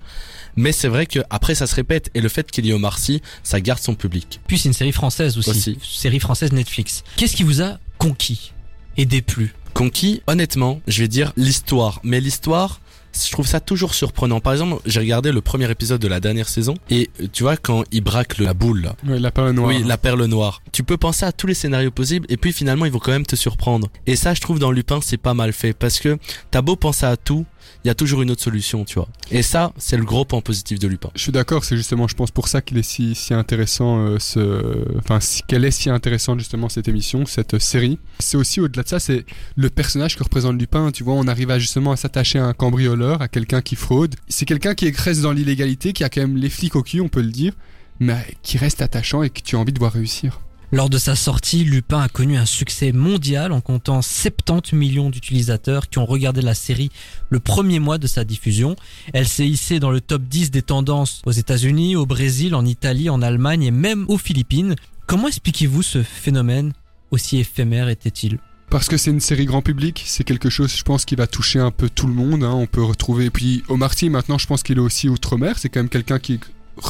[0.56, 2.11] Mais c'est vrai que après, ça se répète.
[2.14, 4.40] Et le fait qu'il y ait Omar Sy, ça garde son public.
[4.47, 5.78] Puis c'est une série française aussi, Aussi.
[5.82, 7.04] série française Netflix.
[7.16, 8.52] Qu'est-ce qui vous a conquis
[8.97, 9.54] et déplu?
[9.75, 12.00] Conquis, honnêtement, je vais dire l'histoire.
[12.02, 12.80] Mais l'histoire,
[13.26, 14.40] je trouve ça toujours surprenant.
[14.40, 17.56] Par exemple, j'ai regardé le premier épisode de la dernière saison et euh, tu vois
[17.56, 18.95] quand il braque le- la boule là.
[19.06, 19.69] Ouais, la perle noire.
[19.69, 20.62] Oui, la perle noire.
[20.73, 23.26] Tu peux penser à tous les scénarios possibles et puis finalement ils vont quand même
[23.26, 23.88] te surprendre.
[24.06, 26.19] Et ça, je trouve dans Lupin, c'est pas mal fait parce que
[26.50, 27.45] t'as beau penser à tout,
[27.85, 29.09] il y a toujours une autre solution, tu vois.
[29.31, 31.11] Et ça, c'est le gros point positif de Lupin.
[31.15, 35.19] Je suis d'accord, c'est justement, je pense, pour ça qu'il est si, intéressant, euh, enfin,
[35.47, 37.99] qu'elle est si intéressante, justement, cette émission, cette série.
[38.19, 39.25] C'est aussi, au-delà de ça, c'est
[39.57, 40.91] le personnage que représente Lupin.
[40.93, 44.15] Tu vois, on arrive à justement à s'attacher à un cambrioleur, à quelqu'un qui fraude.
[44.28, 47.09] C'est quelqu'un qui reste dans l'illégalité, qui a quand même les flics au cul, on
[47.09, 47.52] peut le dire,
[48.00, 50.41] mais qui reste attachant et que tu as envie de voir réussir.
[50.71, 55.89] Lors de sa sortie, Lupin a connu un succès mondial en comptant 70 millions d'utilisateurs
[55.89, 56.91] qui ont regardé la série
[57.31, 58.76] le premier mois de sa diffusion.
[59.15, 63.09] Elle s'est hissée dans le top 10 des tendances aux États-Unis, au Brésil, en Italie,
[63.09, 64.76] en Allemagne et même aux Philippines.
[65.07, 66.75] Comment expliquez-vous ce phénomène
[67.11, 68.39] aussi éphémère était-il?
[68.69, 71.59] Parce que c'est une série grand public, c'est quelque chose, je pense, qui va toucher
[71.59, 72.45] un peu tout le monde.
[72.45, 72.52] hein.
[72.52, 73.25] On peut retrouver.
[73.25, 75.59] Et puis, Omar Sy, maintenant, je pense qu'il est aussi outre-mer.
[75.59, 76.39] C'est quand même quelqu'un qui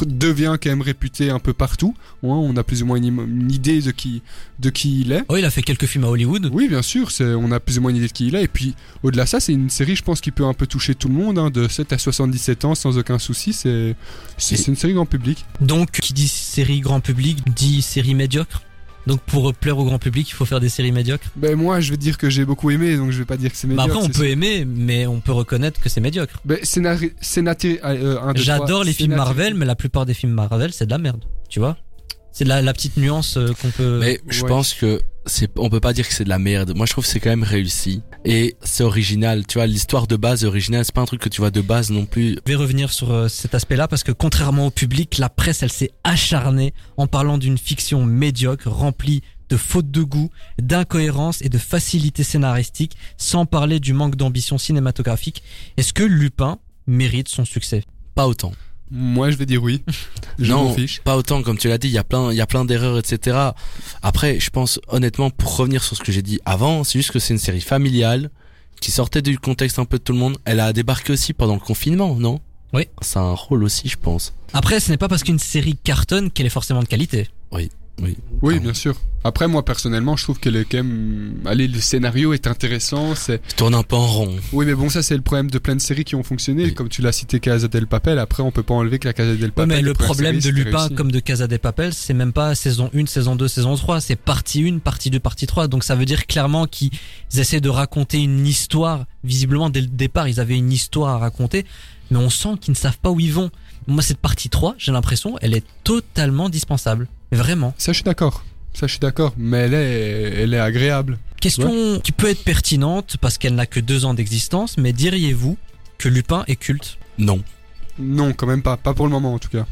[0.05, 1.95] devient quand même réputé un peu partout.
[2.23, 4.21] Ouais, on a plus ou moins une, idée de qui,
[4.59, 5.23] de qui il est.
[5.27, 6.49] Oh, il a fait quelques films à Hollywood.
[6.53, 8.43] Oui, bien sûr, on a plus ou moins une idée de qui il est.
[8.43, 10.95] Et puis, au-delà de ça, c'est une série, je pense, qui peut un peu toucher
[10.95, 13.53] tout le monde, hein, de 7 à 77 ans, sans aucun souci.
[13.53, 15.45] C'est une série grand public.
[15.61, 18.63] Donc, qui dit série grand public dit série médiocre.
[19.07, 21.25] Donc, pour plaire au grand public, il faut faire des séries médiocres.
[21.35, 23.57] Ben, moi, je vais dire que j'ai beaucoup aimé, donc je vais pas dire que
[23.57, 23.91] c'est Bah médiocre.
[23.95, 26.39] après, on c'est peut aimer, mais on peut reconnaître que c'est médiocre.
[26.45, 30.91] Ben, scénati- euh, J'adore les films Marvel, mais la plupart des films Marvel, c'est de
[30.91, 31.23] la merde.
[31.49, 31.77] Tu vois
[32.39, 33.99] C'est la, la petite nuance euh, qu'on peut.
[33.99, 34.47] Mais je ouais.
[34.47, 36.71] pense que c'est, on peut pas dire que c'est de la merde.
[36.73, 38.01] Moi, je trouve que c'est quand même réussi.
[38.23, 39.45] Et c'est original.
[39.45, 40.85] Tu vois, l'histoire de base est originale.
[40.85, 42.37] C'est pas un truc que tu vois de base non plus.
[42.47, 45.71] Je vais revenir sur euh, cet aspect-là parce que contrairement au public, la presse, elle
[45.71, 50.29] s'est acharnée en parlant d'une fiction médiocre, remplie de fautes de goût,
[50.61, 55.43] d'incohérences et de facilité scénaristique, sans parler du manque d'ambition cinématographique.
[55.75, 57.83] Est-ce que Lupin mérite son succès?
[58.15, 58.53] Pas autant.
[58.91, 59.83] Moi, je vais dire oui.
[60.39, 61.01] Je non, fiche.
[61.01, 61.89] pas autant comme tu l'as dit.
[61.89, 63.37] Il y a plein, il y a plein d'erreurs, etc.
[64.01, 67.19] Après, je pense honnêtement, pour revenir sur ce que j'ai dit avant, c'est juste que
[67.19, 68.29] c'est une série familiale
[68.79, 70.37] qui sortait du contexte un peu de tout le monde.
[70.45, 72.39] Elle a débarqué aussi pendant le confinement, non?
[72.73, 72.87] Oui.
[73.01, 74.33] Ça a un rôle aussi, je pense.
[74.53, 77.27] Après, ce n'est pas parce qu'une série cartonne qu'elle est forcément de qualité.
[77.51, 77.69] Oui.
[78.41, 78.59] Oui, Ah.
[78.59, 78.95] bien sûr.
[79.25, 83.15] Après, moi, personnellement, je trouve que le, quand même, allez, le scénario est intéressant.
[83.15, 84.35] C'est, tourne un peu en rond.
[84.53, 86.63] oui, mais bon, ça, c'est le problème de plein de séries qui ont fonctionné.
[86.63, 86.73] Oui.
[86.73, 88.17] Comme tu l'as cité, Casa del Papel.
[88.17, 89.67] Après, on peut pas enlever que la Casa del Papel.
[89.75, 90.95] mais le problème de série, Lupin réussi.
[90.95, 94.15] comme de Casa des Papel, c'est même pas saison 1, saison 2, saison 3, c'est
[94.15, 95.67] partie 1, partie 2, partie 3.
[95.67, 96.91] Donc ça veut dire clairement qu'ils
[97.35, 99.05] essaient de raconter une histoire.
[99.25, 101.65] Visiblement, dès le départ, ils avaient une histoire à raconter,
[102.09, 103.49] mais on sent qu'ils ne savent pas où ils vont.
[103.85, 107.09] Moi, cette partie 3, j'ai l'impression, elle est totalement dispensable.
[107.31, 107.73] Vraiment.
[107.77, 108.43] Ça, je suis d'accord.
[108.73, 109.33] Ça, je suis d'accord.
[109.37, 111.17] Mais elle est, elle est agréable.
[111.41, 115.57] Question qui peut être pertinente parce qu'elle n'a que deux ans d'existence, mais diriez-vous
[115.97, 116.97] que Lupin est culte?
[117.17, 117.41] Non.
[117.97, 118.77] Non, quand même pas.
[118.77, 119.65] Pas pour le moment, en tout cas.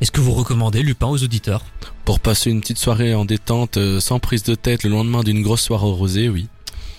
[0.00, 1.64] Est-ce que vous recommandez Lupin aux auditeurs?
[2.04, 5.42] Pour passer une petite soirée en détente, euh, sans prise de tête, le lendemain d'une
[5.42, 6.48] grosse soirée rosée, oui.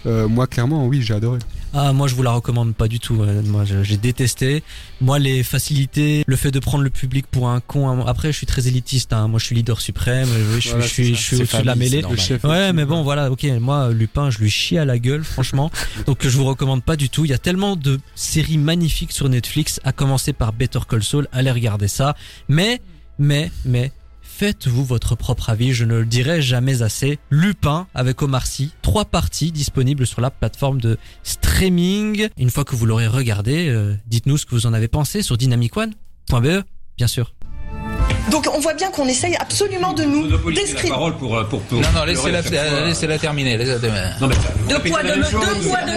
[0.05, 1.39] Euh, moi, clairement, oui, j'ai adoré.
[1.75, 3.23] Ah, moi je vous la recommande pas du tout.
[3.23, 4.61] euh, Moi j'ai détesté.
[5.01, 7.89] Moi les facilités, le fait de prendre le public pour un con.
[7.89, 9.11] hein, Après je suis très élitiste.
[9.11, 9.27] Hein.
[9.27, 10.27] Moi je suis leader suprême.
[10.27, 12.03] Je, je Voilà, suis, je suis, je suis au-dessus de la mêlée.
[12.43, 13.43] Ouais, mais bon, voilà, ok.
[13.59, 15.71] Moi, Lupin, je lui chie à la gueule, franchement.
[16.05, 17.25] Donc, je vous recommande pas du tout.
[17.25, 21.27] Il y a tellement de séries magnifiques sur Netflix, à commencer par Better Call Saul.
[21.31, 22.15] Allez regarder ça.
[22.49, 22.81] Mais,
[23.17, 23.91] mais, mais,
[24.33, 25.73] faites-vous votre propre avis.
[25.73, 27.19] Je ne le dirai jamais assez.
[27.29, 28.73] Lupin avec Omar Sy.
[28.81, 32.29] Trois parties disponibles sur la plateforme de streaming.
[32.37, 35.37] Une fois que vous l'aurez regardé, euh, dites-nous ce que vous en avez pensé sur
[35.37, 36.63] dynamicone.be,
[36.97, 37.33] bien sûr.
[38.31, 40.91] Donc on voit bien qu'on essaye absolument de nous la descrire.
[40.91, 42.85] parole pour, euh, pour, pour Non, non, laissez-la, à chaque fois.
[42.85, 43.57] laissez-la terminer.
[43.57, 44.09] Terminer.
[44.21, 44.35] Non, mais
[44.69, 45.47] Deux poids, la deux poids,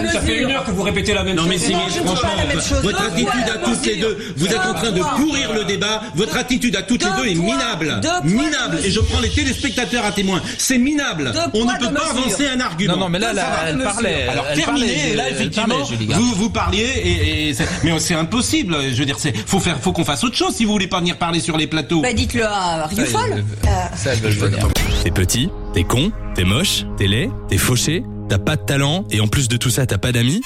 [0.01, 1.51] deux Ça fait une heure que vous répétez la même Non, chose.
[1.51, 4.17] mais si, Non, ne dis franchement, la votre Deux attitude à deux toutes les deux,
[4.35, 6.01] vous êtes en train de Deux pourrir le débat.
[6.15, 8.01] Votre attitude à toutes les Deux deux est minable.
[8.23, 8.77] Minable.
[8.81, 10.41] deux Et je prends les téléspectateurs à témoin.
[10.57, 11.31] C'est minable.
[11.33, 12.93] Deux On ne peut deux pas avancer un argument.
[12.95, 13.31] Non, non, mais là,
[13.67, 14.27] elle parlait.
[14.27, 16.21] Alors et là effectivement, Garde.
[16.21, 18.75] vous vous parliez et, mais c'est impossible.
[18.91, 21.17] Je veux dire, faut faire, faut qu'on fasse autre chose si vous voulez pas venir
[21.17, 22.01] parler sur les plateaux.
[22.17, 23.31] Dites-le à Rioufol.
[23.31, 24.67] Euh, Ça, venir.
[25.03, 29.21] T'es petit, t'es con, t'es moche, t'es laid, t'es fauché, t'as pas de talent et
[29.21, 30.41] en plus de tout ça t'as pas d'amis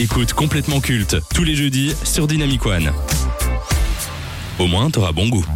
[0.00, 2.90] Écoute complètement culte tous les jeudis sur Dynamic One.
[4.58, 5.46] Au moins t'auras bon goût.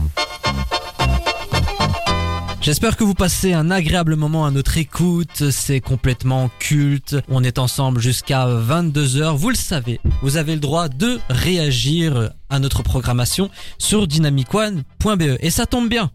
[2.62, 5.50] J'espère que vous passez un agréable moment à notre écoute.
[5.50, 7.16] C'est complètement culte.
[7.30, 9.34] On est ensemble jusqu'à 22h.
[9.34, 15.38] Vous le savez, vous avez le droit de réagir à notre programmation sur dynamicone.be.
[15.40, 16.10] Et ça tombe bien.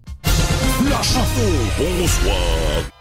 [0.89, 1.41] La chanson,
[1.78, 2.36] bonsoir.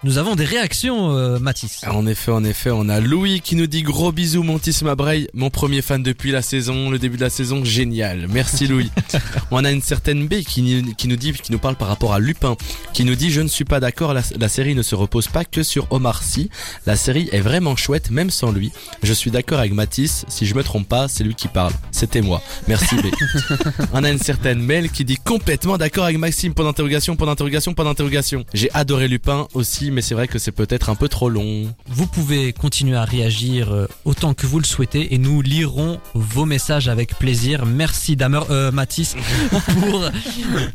[0.05, 1.81] Nous avons des réactions, euh, Mathis.
[1.90, 5.49] En effet, en effet, on a Louis qui nous dit gros bisous Montis Mabrey, mon
[5.51, 8.27] premier fan depuis la saison, le début de la saison, génial.
[8.31, 8.90] Merci Louis.
[9.51, 12.12] on a une certaine B qui, nous- qui nous dit, qui nous parle par rapport
[12.12, 12.57] à Lupin,
[12.92, 15.44] qui nous dit je ne suis pas d'accord, la, la série ne se repose pas
[15.47, 16.51] que sur Omar Sy.
[16.87, 18.73] La série est vraiment chouette même sans lui.
[19.03, 21.73] Je suis d'accord avec Mathis, si je me trompe pas, c'est lui qui parle.
[21.92, 22.42] C'était moi.
[22.68, 23.07] Merci B.
[23.94, 27.73] on a une certaine Mel qui dit complètement d'accord avec Maxime, point d'interrogation, point d'interrogation,
[27.75, 28.45] point d'interrogation.
[28.55, 31.75] J'ai adoré Lupin aussi, mais c'est vrai que c'est peut-être un peu trop long.
[31.89, 36.45] Vous pouvez continuer à réagir euh, autant que vous le souhaitez et nous lirons vos
[36.47, 37.67] messages avec plaisir.
[37.67, 39.17] Merci Damer, euh, Mathis
[39.81, 40.05] pour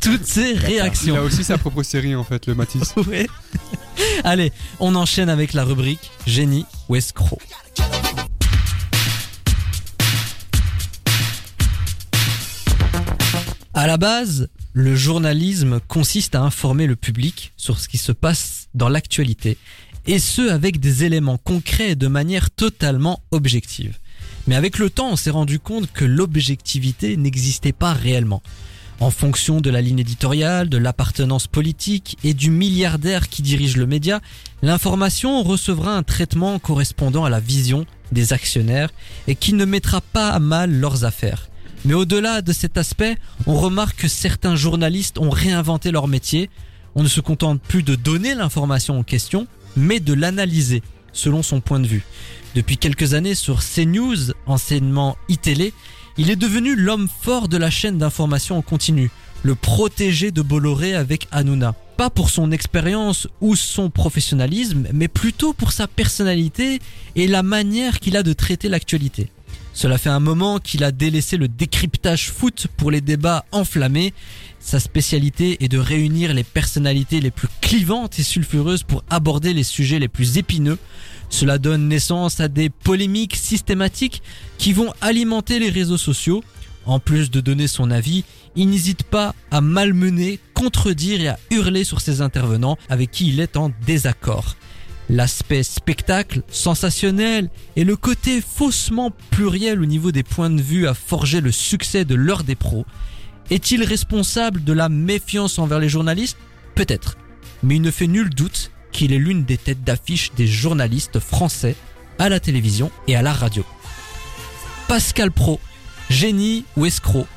[0.01, 1.15] toutes ces Il réactions.
[1.15, 2.93] a aussi sa propre série, en fait, le Matisse.
[3.07, 3.27] Ouais.
[4.23, 7.39] Allez, on enchaîne avec la rubrique génie ou escroc.
[13.73, 18.67] À la base, le journalisme consiste à informer le public sur ce qui se passe
[18.73, 19.57] dans l'actualité,
[20.05, 23.97] et ce avec des éléments concrets et de manière totalement objective.
[24.47, 28.41] Mais avec le temps, on s'est rendu compte que l'objectivité n'existait pas réellement.
[28.99, 33.85] En fonction de la ligne éditoriale, de l'appartenance politique et du milliardaire qui dirige le
[33.85, 34.19] média,
[34.61, 38.89] l'information recevra un traitement correspondant à la vision des actionnaires
[39.27, 41.47] et qui ne mettra pas à mal leurs affaires.
[41.85, 46.49] Mais au-delà de cet aspect, on remarque que certains journalistes ont réinventé leur métier.
[46.95, 51.61] On ne se contente plus de donner l'information en question, mais de l'analyser selon son
[51.61, 52.03] point de vue.
[52.55, 55.73] Depuis quelques années sur CNews, enseignement iTélé,
[56.17, 59.09] il est devenu l'homme fort de la chaîne d'information en continu,
[59.43, 61.75] le protégé de Bolloré avec Hanouna.
[61.95, 66.79] Pas pour son expérience ou son professionnalisme, mais plutôt pour sa personnalité
[67.15, 69.29] et la manière qu'il a de traiter l'actualité.
[69.79, 74.13] Cela fait un moment qu'il a délaissé le décryptage foot pour les débats enflammés.
[74.59, 79.63] Sa spécialité est de réunir les personnalités les plus clivantes et sulfureuses pour aborder les
[79.63, 80.77] sujets les plus épineux.
[81.29, 84.21] Cela donne naissance à des polémiques systématiques
[84.57, 86.43] qui vont alimenter les réseaux sociaux.
[86.85, 88.25] En plus de donner son avis,
[88.57, 93.39] il n'hésite pas à malmener, contredire et à hurler sur ses intervenants avec qui il
[93.39, 94.57] est en désaccord.
[95.09, 100.93] L'aspect spectacle, sensationnel et le côté faussement pluriel au niveau des points de vue a
[100.93, 102.85] forgé le succès de l'heure des pros.
[103.49, 106.37] Est-il responsable de la méfiance envers les journalistes?
[106.75, 107.17] Peut-être.
[107.63, 111.75] mais il ne fait nul doute qu'il est l'une des têtes d'affiche des journalistes français
[112.17, 113.65] à la télévision et à la radio.
[114.87, 115.59] Pascal Pro,
[116.09, 117.27] génie ou escroc?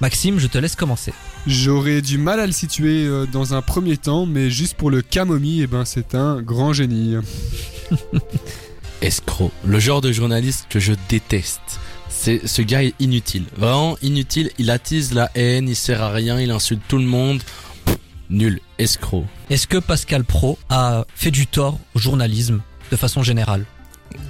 [0.00, 1.12] Maxime, je te laisse commencer.
[1.48, 5.00] J'aurais du mal à le situer euh, dans un premier temps, mais juste pour le
[5.00, 7.16] camomille, eh ben, c'est un grand génie.
[9.00, 9.50] Escroc.
[9.64, 11.80] Le genre de journaliste que je déteste.
[12.10, 13.44] C'est, ce gars est inutile.
[13.56, 14.50] Vraiment inutile.
[14.58, 17.42] Il attise la haine, il sert à rien, il insulte tout le monde.
[17.86, 17.96] Pff,
[18.28, 18.60] nul.
[18.78, 19.24] Escroc.
[19.48, 23.64] Est-ce que Pascal Pro a fait du tort au journalisme de façon générale?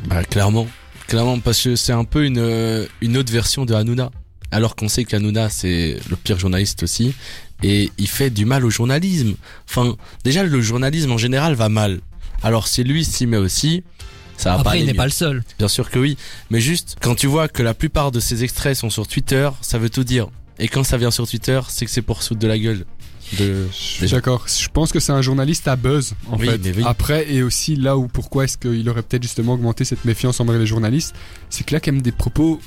[0.06, 0.68] Bah, clairement.
[1.08, 4.12] Clairement, parce que c'est un peu une, euh, une autre version de Hanouna.
[4.50, 7.14] Alors qu'on sait qu'Hanouna, c'est le pire journaliste aussi.
[7.62, 9.34] Et il fait du mal au journalisme.
[9.68, 12.00] Enfin, déjà, le journalisme en général va mal.
[12.42, 13.82] Alors, si lui s'y met aussi,
[14.36, 15.42] ça va pas Après, il n'est pas le seul.
[15.58, 16.16] Bien sûr que oui.
[16.50, 19.78] Mais juste, quand tu vois que la plupart de ces extraits sont sur Twitter, ça
[19.78, 20.28] veut tout dire.
[20.60, 22.84] Et quand ça vient sur Twitter, c'est que c'est pour se foutre de la gueule.
[23.38, 23.66] De...
[23.70, 24.46] Je suis d'accord.
[24.48, 26.60] Je pense que c'est un journaliste à buzz, en Oui, fait.
[26.76, 26.82] oui.
[26.86, 30.58] Après, et aussi là où pourquoi est-ce qu'il aurait peut-être justement augmenté cette méfiance envers
[30.58, 31.14] les journalistes,
[31.50, 32.60] c'est que là, quand même des propos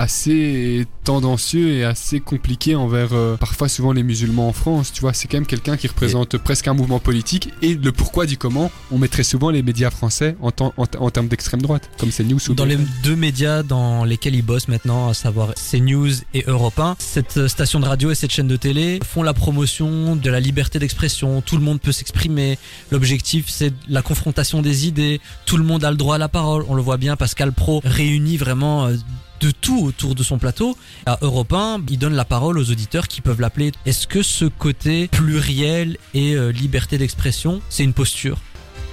[0.00, 4.92] assez tendancieux et assez compliqués envers euh, parfois souvent les musulmans en France.
[4.92, 8.24] Tu vois, c'est quand même quelqu'un qui représente presque un mouvement politique et le pourquoi
[8.26, 11.90] du comment, on mettrait souvent les médias français en, temps- en, en termes d'extrême droite,
[11.98, 15.52] comme c'est News ou Dans les deux médias dans lesquels il bosse maintenant, à savoir
[15.54, 19.22] CNews et Europe 1, cette euh, station de radio et cette chaîne de télé font
[19.22, 21.42] la promotion de la liberté d'expression.
[21.42, 22.58] Tout le monde peut s'exprimer.
[22.90, 25.20] L'objectif, c'est la confrontation des idées.
[25.44, 26.64] Tout le monde a le droit à la parole.
[26.68, 28.96] On le voit bien, Pascal Pro réunit vraiment euh,
[29.40, 30.76] de tout autour de son plateau.
[31.06, 33.72] À Europe 1, il donne la parole aux auditeurs qui peuvent l'appeler.
[33.86, 38.38] Est-ce que ce côté pluriel et euh, liberté d'expression, c'est une posture?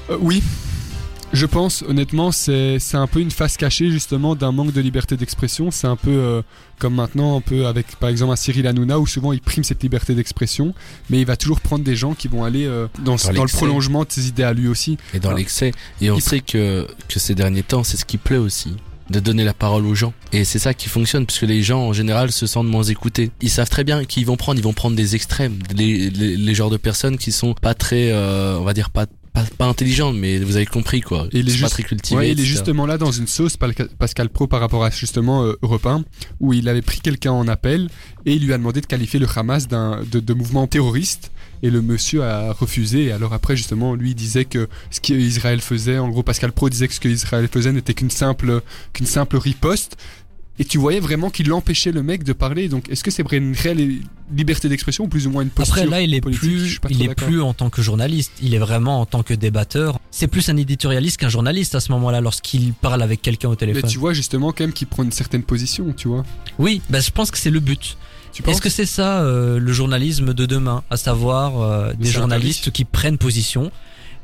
[0.09, 0.41] Euh, oui.
[1.33, 5.17] Je pense, honnêtement, c'est c'est un peu une face cachée justement d'un manque de liberté
[5.17, 5.71] d'expression.
[5.71, 6.41] C'est un peu euh,
[6.79, 9.83] comme maintenant, un peu avec par exemple un Cyril Hanouna où souvent il prime cette
[9.83, 10.73] liberté d'expression,
[11.09, 13.49] mais il va toujours prendre des gens qui vont aller euh, dans, Dans dans le
[13.49, 14.97] prolongement de ses idées à lui aussi.
[15.13, 15.73] Et dans l'excès.
[15.99, 18.77] Et on Il- sait que, que ces derniers temps, c'est ce qui plaît aussi.
[19.09, 20.13] De donner la parole aux gens.
[20.33, 23.31] Et c'est ça qui fonctionne, puisque les gens, en général, se sentent moins écoutés.
[23.41, 25.59] Ils savent très bien qu'ils vont prendre, ils vont prendre des extrêmes.
[25.75, 29.05] Les, les, les genres de personnes qui sont pas très, euh, on va dire, pas,
[29.33, 31.27] pas, pas intelligentes, mais vous avez compris, quoi.
[31.31, 32.15] Et il est sont pas juste- très.
[32.17, 35.53] Ouais, il est justement là dans une sauce Pascal Pro par rapport à justement euh,
[35.61, 36.03] Europe 1,
[36.41, 37.87] où il avait pris quelqu'un en appel
[38.25, 41.31] et il lui a demandé de qualifier le Hamas d'un de, de mouvement terroriste.
[41.63, 43.05] Et le monsieur a refusé.
[43.05, 46.87] Et alors après, justement, lui disait que ce qu'Israël faisait, en gros, Pascal Pro disait
[46.87, 48.61] que ce qu'Israël faisait n'était qu'une simple,
[48.93, 49.97] qu'une simple riposte.
[50.59, 52.67] Et tu voyais vraiment qu'il empêchait le mec de parler.
[52.67, 53.99] Donc, est-ce que c'est une réelle
[54.35, 57.13] liberté d'expression ou plus ou moins une posture Après là, il est plus, il est
[57.13, 58.31] plus en tant que journaliste.
[58.41, 59.99] Il est vraiment en tant que débatteur.
[60.09, 63.57] C'est plus un éditorialiste qu'un journaliste à ce moment-là lorsqu'il parle avec quelqu'un au Mais
[63.57, 63.89] téléphone.
[63.89, 66.23] tu vois justement quand même qu'il prend une certaine position, tu vois.
[66.57, 67.95] Oui, bah, je pense que c'est le but.
[68.45, 72.85] Est-ce que c'est ça euh, le journalisme de demain, à savoir euh, des journalistes qui
[72.85, 73.71] prennent position,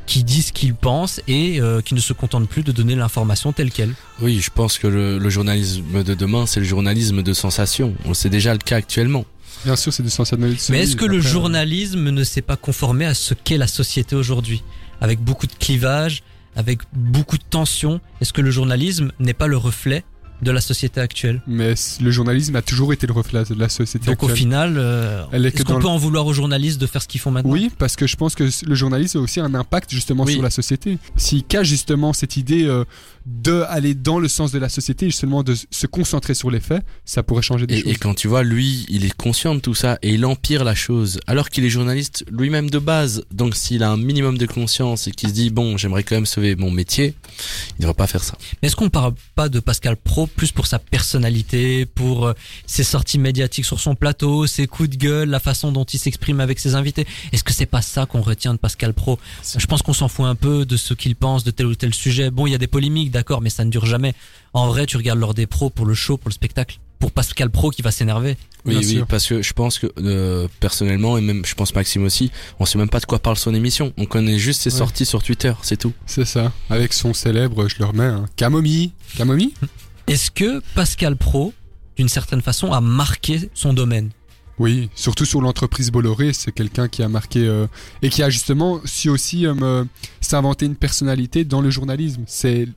[0.05, 3.53] qui disent ce qu'ils pensent et euh, qui ne se contentent plus de donner l'information
[3.53, 3.93] telle quelle?
[4.21, 7.93] Oui, je pense que le, le journalisme de demain, c'est le journalisme de sensation.
[8.13, 9.25] C'est déjà le cas actuellement.
[9.65, 10.73] Bien sûr, c'est du sensationnalisme.
[10.73, 14.15] Mais est-ce que le euh, journalisme ne s'est pas conformé à ce qu'est la société
[14.15, 14.61] aujourd'hui?
[14.99, 16.23] Avec beaucoup de clivages,
[16.55, 20.03] avec beaucoup de tensions, est-ce que le journalisme n'est pas le reflet
[20.43, 24.05] de la société actuelle Mais le journalisme a toujours été le reflet de la société
[24.07, 24.37] Donc au actuelle.
[24.37, 27.01] final, euh, Elle est que est-ce qu'on peut le- en vouloir aux journalistes de faire
[27.01, 27.51] ce qu'ils font maintenant?
[27.51, 30.33] Oui, parce que je pense que le journalisme a aussi un impact justement Oui.
[30.33, 30.97] sur la société.
[31.15, 32.83] S'il cache justement cette idée euh,
[33.25, 36.59] de aller dans le sens de la société, justement de s- se concentrer sur les
[36.59, 37.97] faits, ça pourrait changer des Et, et choses.
[37.99, 41.19] quand tu vois, lui, il est conscient de tout ça et il empire la chose.
[41.27, 43.23] Alors qu'il est journaliste lui-même de base.
[43.31, 46.25] Donc s'il a un minimum de conscience et qu'il se dit, bon, j'aimerais quand même
[46.25, 47.13] sauver mon métier,
[47.77, 48.37] il devrait pas faire ça.
[48.61, 52.33] Mais est-ce qu'on parle pas de Pascal Pro plus pour sa personnalité, pour euh,
[52.65, 56.39] ses sorties médiatiques sur son plateau, ses coups de gueule, la façon dont il s'exprime
[56.39, 57.05] avec ses invités?
[57.31, 59.19] Est-ce que c'est pas ça qu'on retient de Pascal Pro?
[59.57, 61.93] Je pense qu'on s'en fout un peu de ce qu'il pense de tel ou tel
[61.93, 62.31] sujet.
[62.31, 64.13] Bon, il y a des polémiques, d'accord, mais ça ne dure jamais.
[64.53, 66.79] En vrai, tu regardes l'heure des pros pour le show, pour le spectacle.
[66.99, 68.37] Pour Pascal Pro qui va s'énerver.
[68.65, 69.07] Oui, oui, sûr.
[69.07, 72.77] parce que je pense que euh, personnellement et même je pense Maxime aussi, on sait
[72.77, 73.91] même pas de quoi parle son émission.
[73.97, 74.77] On connaît juste ses Ouais.
[74.77, 75.91] sorties sur Twitter, c'est tout.
[76.05, 76.53] C'est ça.
[76.69, 78.91] Avec son célèbre, je le remets, hein, Camomille.
[79.17, 79.51] Camomille
[80.07, 81.53] Est-ce que Pascal Pro,
[81.97, 84.11] d'une certaine façon, a marqué son domaine?
[84.59, 87.67] Oui, surtout sur l'entreprise Bolloré, c'est quelqu'un qui a marqué euh,
[88.01, 89.87] et qui a justement su aussi euh, me-
[90.21, 92.21] s'inventer une personnalité dans le journalisme.
[92.27, 92.67] C'est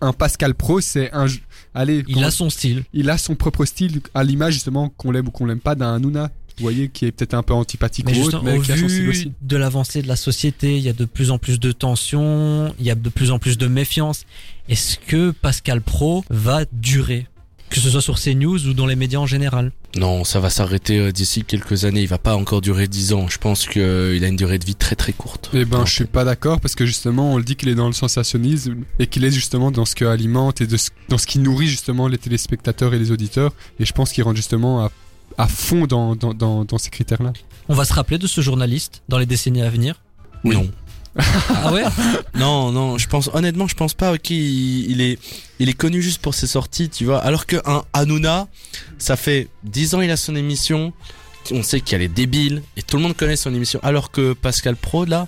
[0.00, 1.26] un Pascal Pro, c'est un,
[1.74, 2.84] allez, Il a son style.
[2.92, 5.94] il a son propre style à l'image justement qu'on l'aime ou qu'on l'aime pas d'un
[5.94, 6.30] Hanouna.
[6.58, 8.76] Vous voyez, qui est peut-être un peu antipathique Mais ou autre, mais au qui a
[8.76, 9.32] son style aussi.
[9.40, 12.84] de l'avancée de la société, il y a de plus en plus de tensions, il
[12.84, 14.26] y a de plus en plus de méfiance.
[14.68, 17.26] Est-ce que Pascal Pro va durer?
[17.70, 20.98] Que ce soit sur CNews ou dans les médias en général Non, ça va s'arrêter
[20.98, 22.02] euh, d'ici quelques années.
[22.02, 23.28] Il va pas encore durer 10 ans.
[23.28, 25.50] Je pense qu'il a une durée de vie très très courte.
[25.54, 27.74] Eh ben, Non, je suis pas d'accord parce que justement, on le dit qu'il est
[27.76, 31.16] dans le sensationnalisme et qu'il est justement dans ce que alimente et de ce- dans
[31.18, 33.52] ce qui nourrit justement les téléspectateurs et les auditeurs.
[33.78, 34.90] Et je pense qu'il rentre justement à,
[35.38, 37.32] à fond dans, dans, dans, dans ces critères-là.
[37.68, 40.02] On va se rappeler de ce journaliste dans les décennies à venir?
[40.42, 40.68] Non.
[41.16, 41.84] Ah ouais
[42.34, 45.18] Non, non, je pense honnêtement, je pense pas qu'il il est
[45.58, 47.18] il est connu juste pour ses sorties, tu vois.
[47.18, 48.48] Alors que un Hanouna,
[48.98, 50.92] ça fait 10 ans il a son émission,
[51.52, 53.80] on sait qu'elle est débile et tout le monde connaît son émission.
[53.82, 55.26] Alors que Pascal Pro là,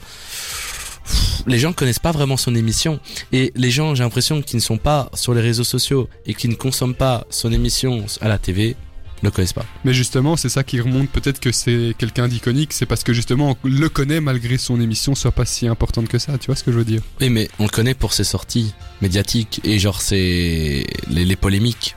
[1.47, 3.01] les gens connaissent pas vraiment son émission
[3.33, 6.49] et les gens, j'ai l'impression qui ne sont pas sur les réseaux sociaux et qui
[6.49, 8.77] ne consomment pas son émission à la TV
[9.23, 9.67] ne connaissent pas.
[9.85, 12.73] Mais justement, c'est ça qui remonte peut-être que c'est quelqu'un d'iconique.
[12.73, 16.19] C'est parce que justement, on le connaît malgré son émission soit pas si importante que
[16.19, 16.39] ça.
[16.39, 17.03] Tu vois ce que je veux dire?
[17.21, 21.97] Oui, mais on le connaît pour ses sorties médiatiques et genre c'est les, les polémiques.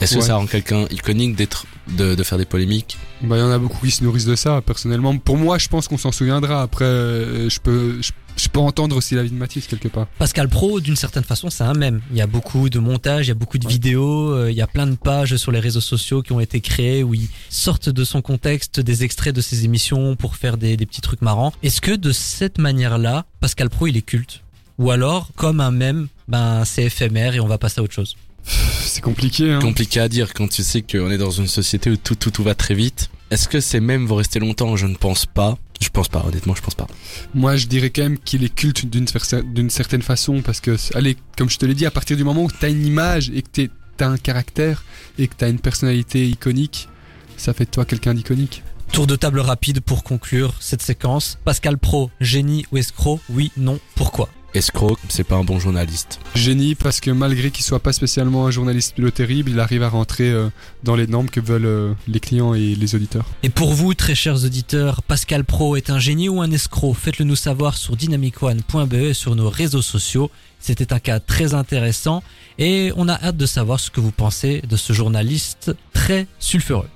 [0.00, 2.96] Est-ce que ça rend quelqu'un iconique d'être de, de faire des polémiques?
[3.22, 5.16] Bah, il y en a beaucoup qui se nourrissent de ça, personnellement.
[5.18, 6.62] Pour moi, je pense qu'on s'en souviendra.
[6.62, 10.06] Après, euh, je peux, je, je peux entendre aussi l'avis de Mathis quelque part.
[10.18, 12.00] Pascal Pro, d'une certaine façon, c'est un mème.
[12.10, 14.62] Il y a beaucoup de montages, il y a beaucoup de vidéos, euh, il y
[14.62, 17.90] a plein de pages sur les réseaux sociaux qui ont été créées où ils sortent
[17.90, 21.52] de son contexte des extraits de ses émissions pour faire des, des petits trucs marrants.
[21.62, 24.40] Est-ce que de cette manière-là, Pascal Pro, il est culte?
[24.78, 28.16] Ou alors, comme un mème, ben c'est éphémère et on va passer à autre chose?
[28.44, 29.60] C'est compliqué, hein.
[29.60, 32.42] Compliqué à dire quand tu sais qu'on est dans une société où tout, tout, tout
[32.42, 33.10] va très vite.
[33.30, 34.76] Est-ce que ces mêmes vont rester longtemps?
[34.76, 35.56] Je ne pense pas.
[35.80, 36.86] Je pense pas, honnêtement, je pense pas.
[37.34, 40.76] Moi, je dirais quand même qu'il est culte d'une cer- d'une certaine façon parce que,
[40.94, 43.40] allez, comme je te l'ai dit, à partir du moment où t'as une image et
[43.42, 44.84] que t'es- t'as un caractère
[45.18, 46.88] et que t'as une personnalité iconique,
[47.36, 48.62] ça fait de toi quelqu'un d'iconique.
[48.92, 51.38] Tour de table rapide pour conclure cette séquence.
[51.44, 53.20] Pascal Pro, génie ou escroc?
[53.30, 54.28] Oui, non, pourquoi?
[54.54, 56.18] Escroc, c'est pas un bon journaliste.
[56.34, 59.88] Génie parce que malgré qu'il soit pas spécialement un journaliste pilote terrible, il arrive à
[59.88, 60.48] rentrer euh,
[60.82, 63.24] dans les normes que veulent euh, les clients et les auditeurs.
[63.42, 66.94] Et pour vous, très chers auditeurs, Pascal Pro est un génie ou un escroc?
[66.94, 70.30] Faites-le nous savoir sur dynamicone.be et sur nos réseaux sociaux.
[70.58, 72.22] C'était un cas très intéressant
[72.58, 76.88] et on a hâte de savoir ce que vous pensez de ce journaliste très sulfureux.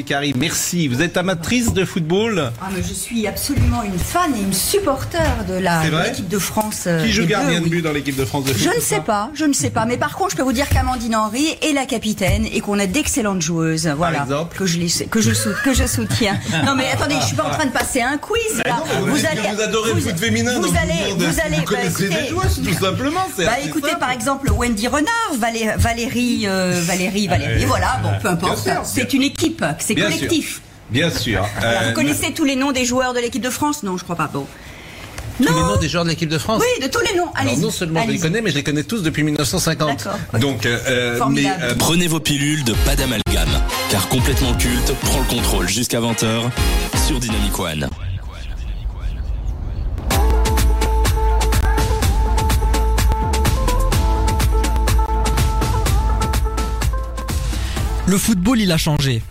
[0.00, 0.88] Mécari, merci.
[0.88, 5.20] Vous êtes amatrice de football Ah, mais je suis absolument une fan et une supporter
[5.46, 6.84] de l'équipe de France.
[6.86, 7.68] euh, Qui joue gardien de oui.
[7.70, 9.84] but dans l'équipe de France de foot Je ne sais pas, je ne sais pas.
[9.84, 12.86] Mais par contre, je peux vous dire qu'Amandine Henry est la capitaine et qu'on a
[12.86, 13.88] d'excellentes joueuses.
[13.94, 14.22] Voilà.
[14.22, 16.38] exemple que je, les, que, je sou- que je soutiens.
[16.64, 18.76] Non, mais attendez, je suis pas en train de passer un quiz là.
[18.78, 21.40] non, vous dites que vous adorez le foot féminin, Vous donc vous allez, demandez- vous
[21.40, 21.56] allez.
[21.56, 24.00] vous bah, connaissez écoutez, des joueuses, tout simplement, Bah écoutez, simple.
[24.00, 27.64] par exemple, Wendy Renard, Valé- Valérie, euh, Valérie, Valérie.
[27.64, 28.68] Euh, Voilà, bon, peu bien importe.
[28.84, 30.60] C'est une équipe, c'est Bien collectif.
[30.90, 31.44] Bien sûr.
[31.60, 34.04] Voilà, Euh, vous connaissez tous les noms des joueurs de l'équipe de France Non, je
[34.04, 34.28] crois pas.
[34.32, 34.46] Bon.
[35.38, 37.30] Tous les noms des joueurs de l'équipe de France Oui, de tous les noms.
[37.34, 39.88] Alors non seulement je les connais, mais je les connais tous depuis 1950.
[39.88, 40.18] D'accord.
[40.38, 43.48] Donc, euh, euh, mais, euh, Prenez vos pilules de pas d'amalgame,
[43.90, 46.50] car complètement culte prend le contrôle jusqu'à 20h
[47.06, 47.88] sur Dynamic One.
[58.06, 59.22] Le football, il a changé.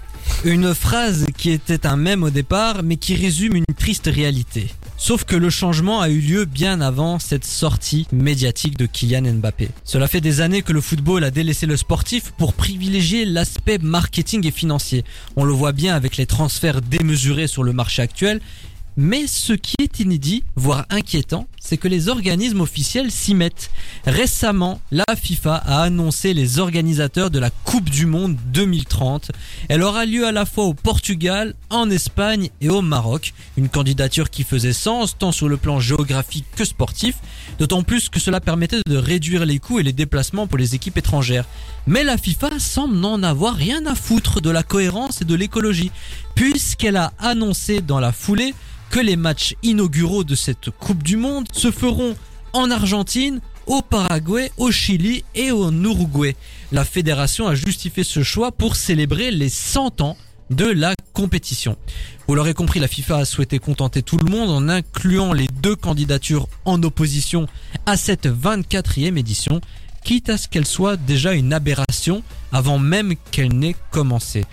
[0.46, 4.68] Une phrase qui était un mème au départ, mais qui résume une triste réalité.
[4.96, 9.70] Sauf que le changement a eu lieu bien avant cette sortie médiatique de Kylian Mbappé.
[9.84, 14.48] Cela fait des années que le football a délaissé le sportif pour privilégier l'aspect marketing
[14.48, 15.04] et financier.
[15.36, 18.40] On le voit bien avec les transferts démesurés sur le marché actuel.
[19.02, 23.72] Mais ce qui est inédit, voire inquiétant, c'est que les organismes officiels s'y mettent.
[24.06, 29.32] Récemment, la FIFA a annoncé les organisateurs de la Coupe du Monde 2030.
[29.70, 33.34] Elle aura lieu à la fois au Portugal, en Espagne et au Maroc.
[33.56, 37.16] Une candidature qui faisait sens tant sur le plan géographique que sportif,
[37.58, 40.98] d'autant plus que cela permettait de réduire les coûts et les déplacements pour les équipes
[40.98, 41.46] étrangères.
[41.88, 45.92] Mais la FIFA semble n'en avoir rien à foutre de la cohérence et de l'écologie,
[46.36, 48.54] puisqu'elle a annoncé dans la foulée
[48.90, 52.16] que les matchs inauguraux de cette Coupe du Monde se feront
[52.54, 56.36] en Argentine, au Paraguay, au Chili et au Uruguay.
[56.72, 60.18] La fédération a justifié ce choix pour célébrer les 100 ans
[60.50, 61.78] de la compétition.
[62.28, 65.76] Vous l'aurez compris, la FIFA a souhaité contenter tout le monde en incluant les deux
[65.76, 67.48] candidatures en opposition
[67.86, 69.62] à cette 24e édition,
[70.04, 74.46] quitte à ce qu'elle soit déjà une aberration avant même qu'elle n'ait commencé.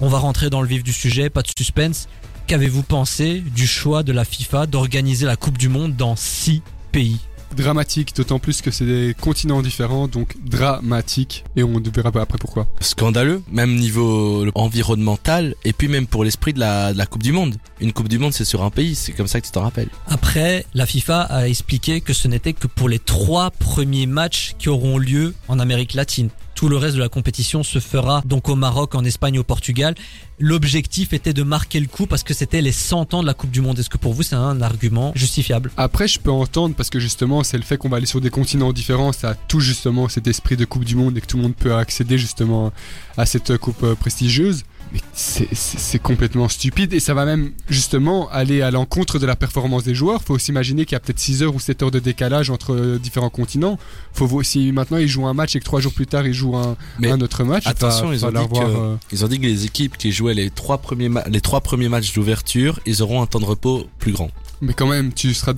[0.00, 2.06] On va rentrer dans le vif du sujet, pas de suspense.
[2.46, 7.18] Qu'avez-vous pensé du choix de la FIFA d'organiser la Coupe du Monde dans 6 pays
[7.56, 11.44] dramatique, d'autant plus que c'est des continents différents, donc dramatique.
[11.56, 12.66] Et on verra après pourquoi.
[12.80, 17.32] Scandaleux, même niveau environnemental, et puis même pour l'esprit de la, de la Coupe du
[17.32, 17.56] Monde.
[17.80, 19.88] Une Coupe du Monde, c'est sur un pays, c'est comme ça que tu t'en rappelles.
[20.06, 24.68] Après, la FIFA a expliqué que ce n'était que pour les trois premiers matchs qui
[24.68, 26.30] auront lieu en Amérique latine.
[26.56, 29.94] Tout le reste de la compétition se fera donc au Maroc, en Espagne, au Portugal.
[30.38, 33.50] L'objectif était de marquer le coup parce que c'était les 100 ans de la Coupe
[33.50, 33.78] du Monde.
[33.78, 35.70] Est-ce que pour vous c'est un argument justifiable?
[35.76, 38.30] Après, je peux entendre parce que justement, c'est le fait qu'on va aller sur des
[38.30, 41.36] continents différents, ça a tout justement cet esprit de Coupe du Monde et que tout
[41.36, 42.72] le monde peut accéder justement
[43.18, 44.64] à cette coupe euh, prestigieuse.
[44.92, 49.82] Mais c'est- complètement stupide et ça va même justement aller à l'encontre de la performance
[49.84, 50.22] des joueurs.
[50.22, 52.74] Faut aussi imaginer qu'il y a peut-être 6 heures ou 7 heures de décalage entre
[52.74, 53.78] euh, différents continents.
[54.12, 56.34] Faut voir si maintenant ils jouent un match et que 3 jours plus tard ils
[56.34, 57.64] jouent un, Mais un autre match.
[57.66, 59.96] il Attention, ils ont, falloir dit que, voir, euh, ils ont dit que les équipes
[59.96, 63.40] qui jouaient les trois premiers, ma- les trois premiers matchs d'ouverture, ils auront un temps
[63.40, 64.30] de repos plus grand.
[64.62, 65.52] Mais quand même, tu seras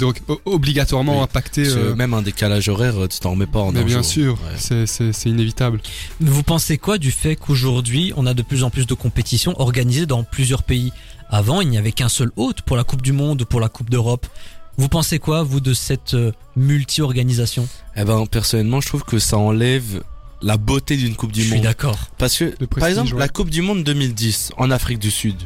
[0.45, 1.23] obligatoirement Oui.
[1.25, 1.65] impacté.
[1.67, 4.05] Euh, Même un décalage horaire, tu t'en remets pas en mais un bien jour.
[4.05, 4.39] sûr,
[4.71, 4.87] Ouais.
[4.87, 5.81] c'est- inévitable.
[6.21, 9.61] Mais Vous pensez quoi du fait qu'aujourd'hui on a de plus en plus de compétitions
[9.61, 10.93] organisées dans plusieurs pays?
[11.31, 13.91] Avant, il n'y avait qu'un seul hôte pour la Coupe du Monde, pour la Coupe
[13.91, 14.27] d'Europe.
[14.79, 17.69] Vous pensez quoi, vous, de cette euh, multi-organisation?
[17.97, 20.03] Eh ben, personnellement, je trouve que ça enlève
[20.41, 21.65] la beauté d'une Coupe du Je suis Monde.
[21.65, 21.99] d'accord.
[22.17, 23.19] Parce que, par exemple, ouais.
[23.21, 25.37] la Coupe du Monde 2010 en Afrique du Sud,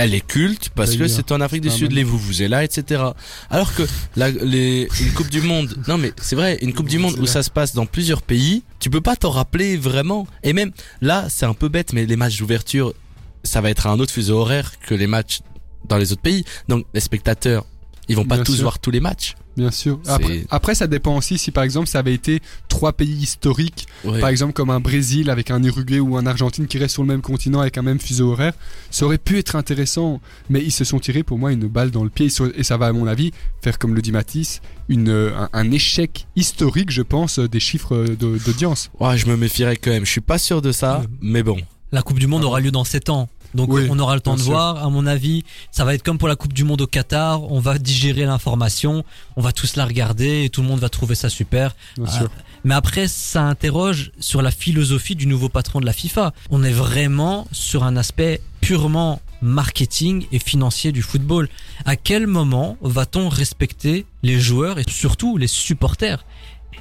[0.00, 2.06] elle est culte parce que c'est en Afrique du c'est un Sud, même-
[2.38, 3.02] les là, etc.
[3.50, 3.82] Alors que
[4.16, 7.26] la, les, une Coupe du Monde, non mais c'est vrai, une Coupe du Monde où
[7.26, 10.26] ça se passe dans plusieurs pays, tu peux pas t'en rappeler vraiment.
[10.42, 10.72] Et même
[11.02, 12.94] là, c'est un peu bête, mais les matchs d'ouverture,
[13.44, 15.40] ça va être à un autre fuseau horaire que les matchs
[15.86, 16.44] dans les autres pays.
[16.68, 17.66] Donc les spectateurs,
[18.08, 18.62] ils vont pas Bien tous sûr.
[18.62, 19.34] voir tous les matchs.
[19.56, 20.00] Bien sûr.
[20.06, 24.20] Après, après, ça dépend aussi si par exemple ça avait été trois pays historiques, Ouais.
[24.20, 27.08] par exemple comme un Brésil avec un Uruguay ou un Argentine qui reste sur le
[27.08, 28.54] même continent avec un même fuseau horaire,
[28.90, 30.20] ça aurait pu être intéressant.
[30.48, 32.86] Mais ils se sont tirés pour moi une balle dans le pied et ça va
[32.86, 33.32] à mon avis
[33.62, 37.60] faire comme le dit Matisse, une, euh, un, un échec historique, je pense, euh, des
[37.60, 38.90] chiffres euh, de- d'audience.
[38.98, 40.06] Ouais, je me méfierais quand même.
[40.06, 41.06] Je suis pas sûr de ça, Ouais.
[41.20, 41.58] mais bon.
[41.92, 43.28] La Coupe du Monde aura lieu dans 7 ans.
[43.54, 44.50] Donc Oui, on aura le temps de sûr.
[44.52, 44.84] voir.
[44.84, 47.42] À mon avis, ça va être comme pour la Coupe du Monde au Qatar.
[47.50, 49.04] On va digérer l'information,
[49.36, 51.74] on va tous la regarder et tout le monde va trouver ça super.
[51.96, 52.30] Bien sûr.
[52.64, 56.32] Mais après, ça interroge sur la philosophie du nouveau patron de la FIFA.
[56.50, 61.48] On est vraiment sur un aspect purement marketing et financier du football.
[61.86, 66.24] À quel moment va-t-on respecter les joueurs et surtout les supporters?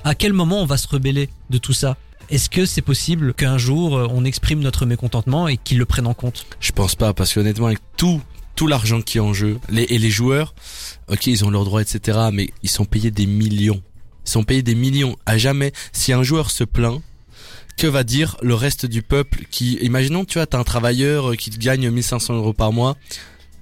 [0.04, 1.96] À quel moment on va se rebeller de tout ça?
[2.32, 6.08] Est-ce que c'est possible qu'un jour euh, on exprime notre mécontentement et qu'ils le prennent
[6.08, 8.22] en compte Je pense pas, parce qu'honnêtement, avec tout,
[8.56, 10.54] tout l'argent qui est en jeu, et les joueurs,
[11.08, 13.82] ok, ils ont leurs droits, etc., mais ils sont payés des millions.
[14.28, 15.18] Ils sont payés des millions.
[15.26, 17.02] À jamais, si un joueur se plaint,
[17.78, 21.36] que va dire le reste du peuple qui, imaginons, tu vois, t'as un travailleur euh,
[21.36, 22.96] qui gagne 1500 euros par mois,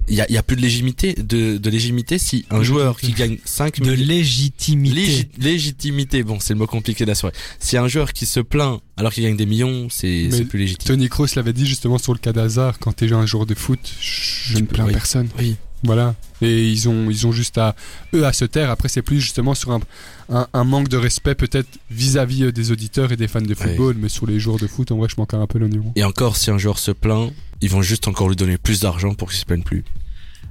[0.08, 3.00] il y a, il y a plus de légitimité, de, de légitimité si un joueur
[3.00, 4.96] qui gagne 5 De légitimité.
[4.96, 7.36] Légi- légitimité, bon, c'est le mot compliqué de la soirée.
[7.60, 10.88] Si un joueur qui se plaint alors qu'il gagne des millions, c'est plus légitime.
[10.88, 13.80] Tony Kroos l'avait dit justement sur le cas d'Hazard, quand t'es un joueur de foot,
[14.02, 14.94] je ne plains Oui.
[14.94, 15.30] personne.
[15.40, 15.56] Oui.
[15.84, 16.16] Voilà.
[16.42, 17.76] Et ils ont, ils ont juste à,
[18.14, 18.70] eux, à se taire.
[18.72, 19.80] Après, c'est plus justement sur un,
[20.30, 23.96] un, un manque de respect peut-être vis-à-vis euh, des auditeurs et des fans de football,
[24.00, 25.92] mais sur les joueurs de foot, en vrai, je manque un peu le niveau.
[25.96, 29.14] Et encore, si un joueur se plaint, ils vont juste encore lui donner plus d'argent
[29.14, 29.84] pour qu'il se plaigne plus.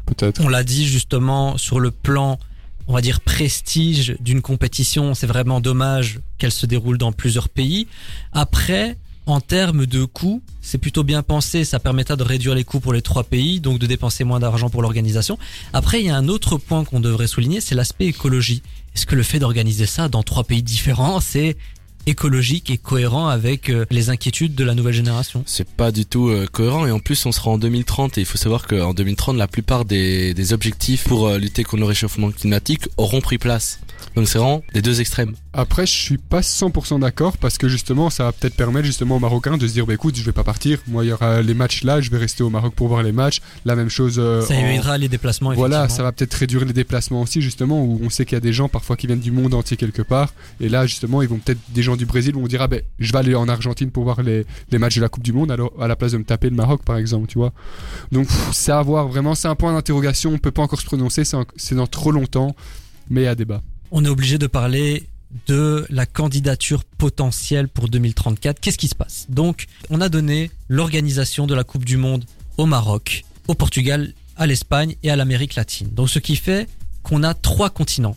[0.07, 0.41] Peut-être.
[0.41, 2.39] On l'a dit justement sur le plan,
[2.87, 7.89] on va dire prestige d'une compétition, c'est vraiment dommage qu'elle se déroule dans plusieurs pays.
[8.33, 8.97] Après,
[9.27, 12.93] en termes de coûts, c'est plutôt bien pensé, ça permettra de réduire les coûts pour
[12.93, 15.39] les trois pays, donc de dépenser moins d'argent pour l'organisation.
[15.73, 18.63] Après, il y a un autre point qu'on devrait souligner, c'est l'aspect écologie.
[18.95, 21.57] Est-ce que le fait d'organiser ça dans trois pays différents, c'est
[22.07, 25.43] écologique et cohérent avec euh, les inquiétudes de la nouvelle génération?
[25.47, 28.27] C'est pas du tout euh, cohérent et en plus on sera en 2030 et il
[28.27, 32.89] faut savoir qu'en 2030 la plupart des, objectifs pour euh, lutter contre le réchauffement climatique
[32.97, 33.81] auront pris place.
[34.15, 35.35] Donc c'est vraiment les deux extrêmes.
[35.53, 39.21] Après, je suis pas 100% d'accord parce que justement, ça va peut-être permettre justement aux
[39.21, 40.79] Marocains de se dire, bah écoute, je vais pas partir.
[40.87, 43.13] Moi, il y aura les matchs là, je vais rester au Maroc pour voir les
[43.13, 43.41] matchs.
[43.65, 44.17] La même chose.
[44.19, 45.53] euh, Ça en- évitera les déplacements.
[45.55, 48.41] Voilà, ça va peut-être réduire les déplacements aussi, justement, où on sait qu'il y a
[48.41, 50.33] des gens parfois qui viennent du monde entier quelque part.
[50.61, 53.13] Et là, justement, ils vont peut-être, des gens du Brésil vont dire, ah ben, je
[53.13, 55.73] vais aller en Argentine pour voir les, les matchs de la Coupe du Monde, alors,
[55.81, 57.53] à la place de me taper le Maroc, par exemple, tu vois.
[58.13, 61.23] Donc, c'est à voir, vraiment, c'est un point d'interrogation, on peut pas encore se prononcer,
[61.25, 62.55] c'est dans trop longtemps,
[63.11, 63.63] mais il y a débat.
[63.91, 65.07] On est obligé de parler
[65.47, 68.61] de la candidature potentielle pour 2034.
[68.61, 69.27] Qu'est-ce qui se passe?
[69.29, 72.25] Donc, on a donné l'organisation de la Coupe du Monde
[72.57, 75.89] au Maroc, au Portugal, à l'Espagne et à l'Amérique latine.
[75.91, 76.69] Donc, ce qui fait
[77.03, 78.17] qu'on a trois continents.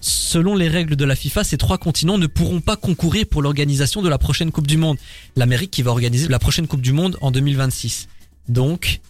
[0.00, 4.00] Selon les règles de la FIFA, ces trois continents ne pourront pas concourir pour l'organisation
[4.00, 4.96] de la prochaine Coupe du Monde.
[5.36, 8.08] L'Amérique qui va organiser la prochaine Coupe du Monde en 2026.
[8.48, 9.00] Donc,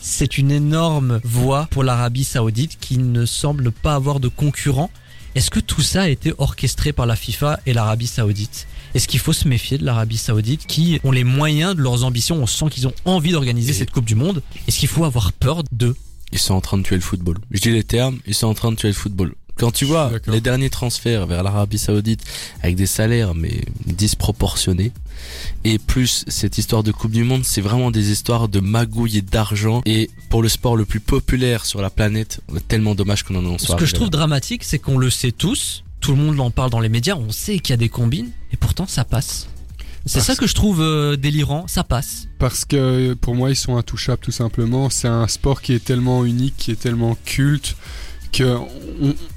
[0.00, 4.90] c'est une énorme voie pour l'Arabie Saoudite qui ne semble pas avoir de concurrent
[5.36, 8.66] Est-ce que tout ça a été orchestré par la FIFA et l'Arabie Saoudite?
[8.94, 12.36] Est-ce qu'il faut se méfier de l'Arabie Saoudite qui ont les moyens de leurs ambitions?
[12.36, 14.42] On sent qu'ils ont envie d'organiser cette Coupe du Monde.
[14.66, 15.94] Est-ce qu'il faut avoir peur d'eux?
[16.32, 17.36] Ils sont en train de tuer le football.
[17.50, 19.34] Je dis les termes, ils sont en train de tuer le football.
[19.56, 22.22] Quand tu vois les derniers transferts vers l'Arabie Saoudite
[22.62, 24.92] avec des salaires mais disproportionnés
[25.64, 29.22] et plus cette histoire de Coupe du Monde, c'est vraiment des histoires de magouilles et
[29.22, 33.58] d'argent et pour le sport le plus populaire sur la planète, tellement dommage qu'on en
[33.58, 33.76] soit.
[33.76, 34.18] Ce que je trouve là.
[34.18, 37.30] dramatique, c'est qu'on le sait tous, tout le monde en parle dans les médias, on
[37.32, 39.48] sait qu'il y a des combines, et pourtant ça passe.
[40.04, 42.28] C'est Parce- ça que je trouve euh, délirant, ça passe.
[42.38, 44.88] Parce que pour moi, ils sont intouchables tout simplement.
[44.88, 47.74] C'est un sport qui est tellement unique, qui est tellement culte.
[48.32, 48.58] Que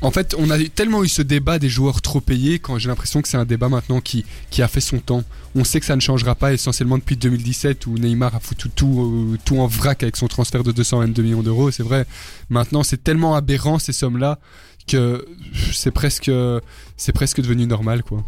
[0.01, 3.21] en fait, on a tellement eu ce débat des joueurs trop payés quand j'ai l'impression
[3.21, 5.23] que c'est un débat maintenant qui, qui a fait son temps.
[5.55, 9.33] On sait que ça ne changera pas essentiellement depuis 2017 où Neymar a foutu tout,
[9.33, 11.71] euh, tout en vrac avec son transfert de 222 millions d'euros.
[11.71, 12.05] C'est vrai.
[12.49, 14.39] Maintenant, c'est tellement aberrant ces sommes-là
[14.87, 15.25] que
[15.71, 16.31] c'est presque,
[16.97, 18.23] c'est presque devenu normal, quoi.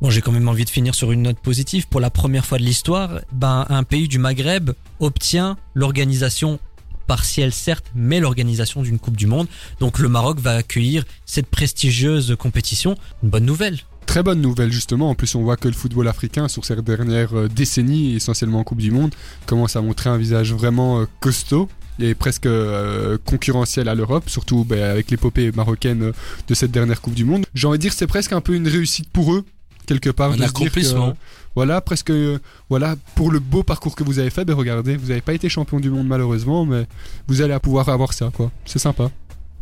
[0.00, 1.86] Bon, j'ai quand même envie de finir sur une note positive.
[1.88, 6.58] Pour la première fois de l'histoire, ben, un pays du Maghreb obtient l'organisation
[7.06, 9.46] partielle certes, mais l'organisation d'une Coupe du Monde.
[9.80, 12.96] Donc le Maroc va accueillir cette prestigieuse compétition.
[13.22, 13.78] Une bonne nouvelle.
[14.06, 17.36] Très bonne nouvelle justement, en plus on voit que le football africain sur ces dernières
[17.36, 19.12] euh, décennies, essentiellement en Coupe du Monde,
[19.46, 24.64] commence à montrer un visage vraiment euh, costaud et presque euh, concurrentiel à l'Europe, surtout
[24.64, 26.12] ben, avec l'épopée marocaine
[26.46, 27.46] de cette dernière Coupe du Monde.
[27.54, 29.44] J'ai envie de dire c'est presque un peu une réussite pour eux,
[29.86, 30.32] quelque part.
[30.32, 31.16] Un que, accomplissement.
[31.54, 35.08] voilà, presque, euh, voilà, pour le beau parcours que vous avez fait, ben regardez, vous
[35.08, 36.86] n'avez pas été champion du monde malheureusement, mais
[37.28, 38.50] vous allez pouvoir avoir ça, quoi.
[38.64, 39.10] C'est sympa.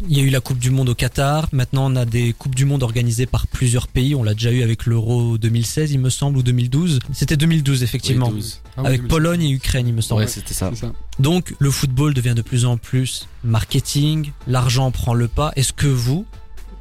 [0.09, 1.49] Il y a eu la Coupe du Monde au Qatar.
[1.53, 4.15] Maintenant, on a des Coupes du Monde organisées par plusieurs pays.
[4.15, 6.99] On l'a déjà eu avec l'Euro 2016, il me semble, ou 2012.
[7.13, 8.27] C'était 2012, effectivement.
[8.29, 8.61] Oui, 12.
[8.77, 9.09] Ah oui, avec 2016.
[9.09, 10.23] Pologne et Ukraine, il me semble.
[10.23, 10.71] Ouais, c'était ça.
[11.21, 15.53] Donc le football devient de plus en plus marketing, l'argent prend le pas.
[15.55, 16.27] Est-ce que vous,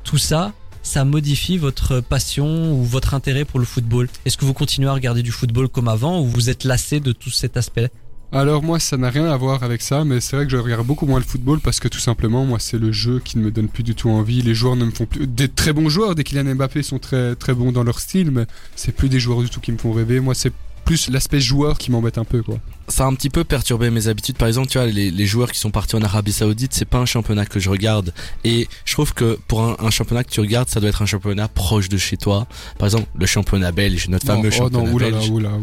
[0.03, 0.53] tout ça,
[0.83, 4.09] ça modifie votre passion ou votre intérêt pour le football.
[4.25, 7.13] Est-ce que vous continuez à regarder du football comme avant ou vous êtes lassé de
[7.13, 7.89] tout cet aspect
[8.31, 10.85] Alors moi ça n'a rien à voir avec ça mais c'est vrai que je regarde
[10.85, 13.51] beaucoup moins le football parce que tout simplement moi c'est le jeu qui ne me
[13.51, 14.41] donne plus du tout envie.
[14.41, 17.35] Les joueurs ne me font plus des très bons joueurs des Kylian Mbappé sont très
[17.35, 19.93] très bons dans leur style mais c'est plus des joueurs du tout qui me font
[19.93, 20.19] rêver.
[20.19, 20.53] Moi c'est
[20.83, 24.07] plus l'aspect joueur qui m'embête un peu quoi ça a un petit peu perturbé mes
[24.07, 24.37] habitudes.
[24.37, 26.97] Par exemple, tu vois, les, les joueurs qui sont partis en Arabie Saoudite, c'est pas
[26.97, 28.13] un championnat que je regarde.
[28.43, 31.05] Et je trouve que pour un, un championnat que tu regardes, ça doit être un
[31.05, 32.45] championnat proche de chez toi.
[32.77, 35.29] Par exemple, le championnat belge, notre fameux oh championnat non, oulala, belge.
[35.29, 35.57] oulala,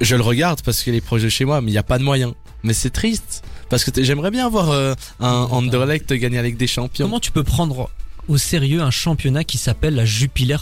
[0.00, 1.98] Je le regarde parce qu'il est proche de chez moi, mais il n'y a pas
[1.98, 2.34] de moyens.
[2.62, 3.42] Mais c'est triste.
[3.68, 7.06] Parce que j'aimerais bien voir euh, un Anderlecht gagner avec des champions.
[7.06, 7.90] Comment tu peux prendre
[8.28, 10.56] au sérieux un championnat qui s'appelle la Jupiler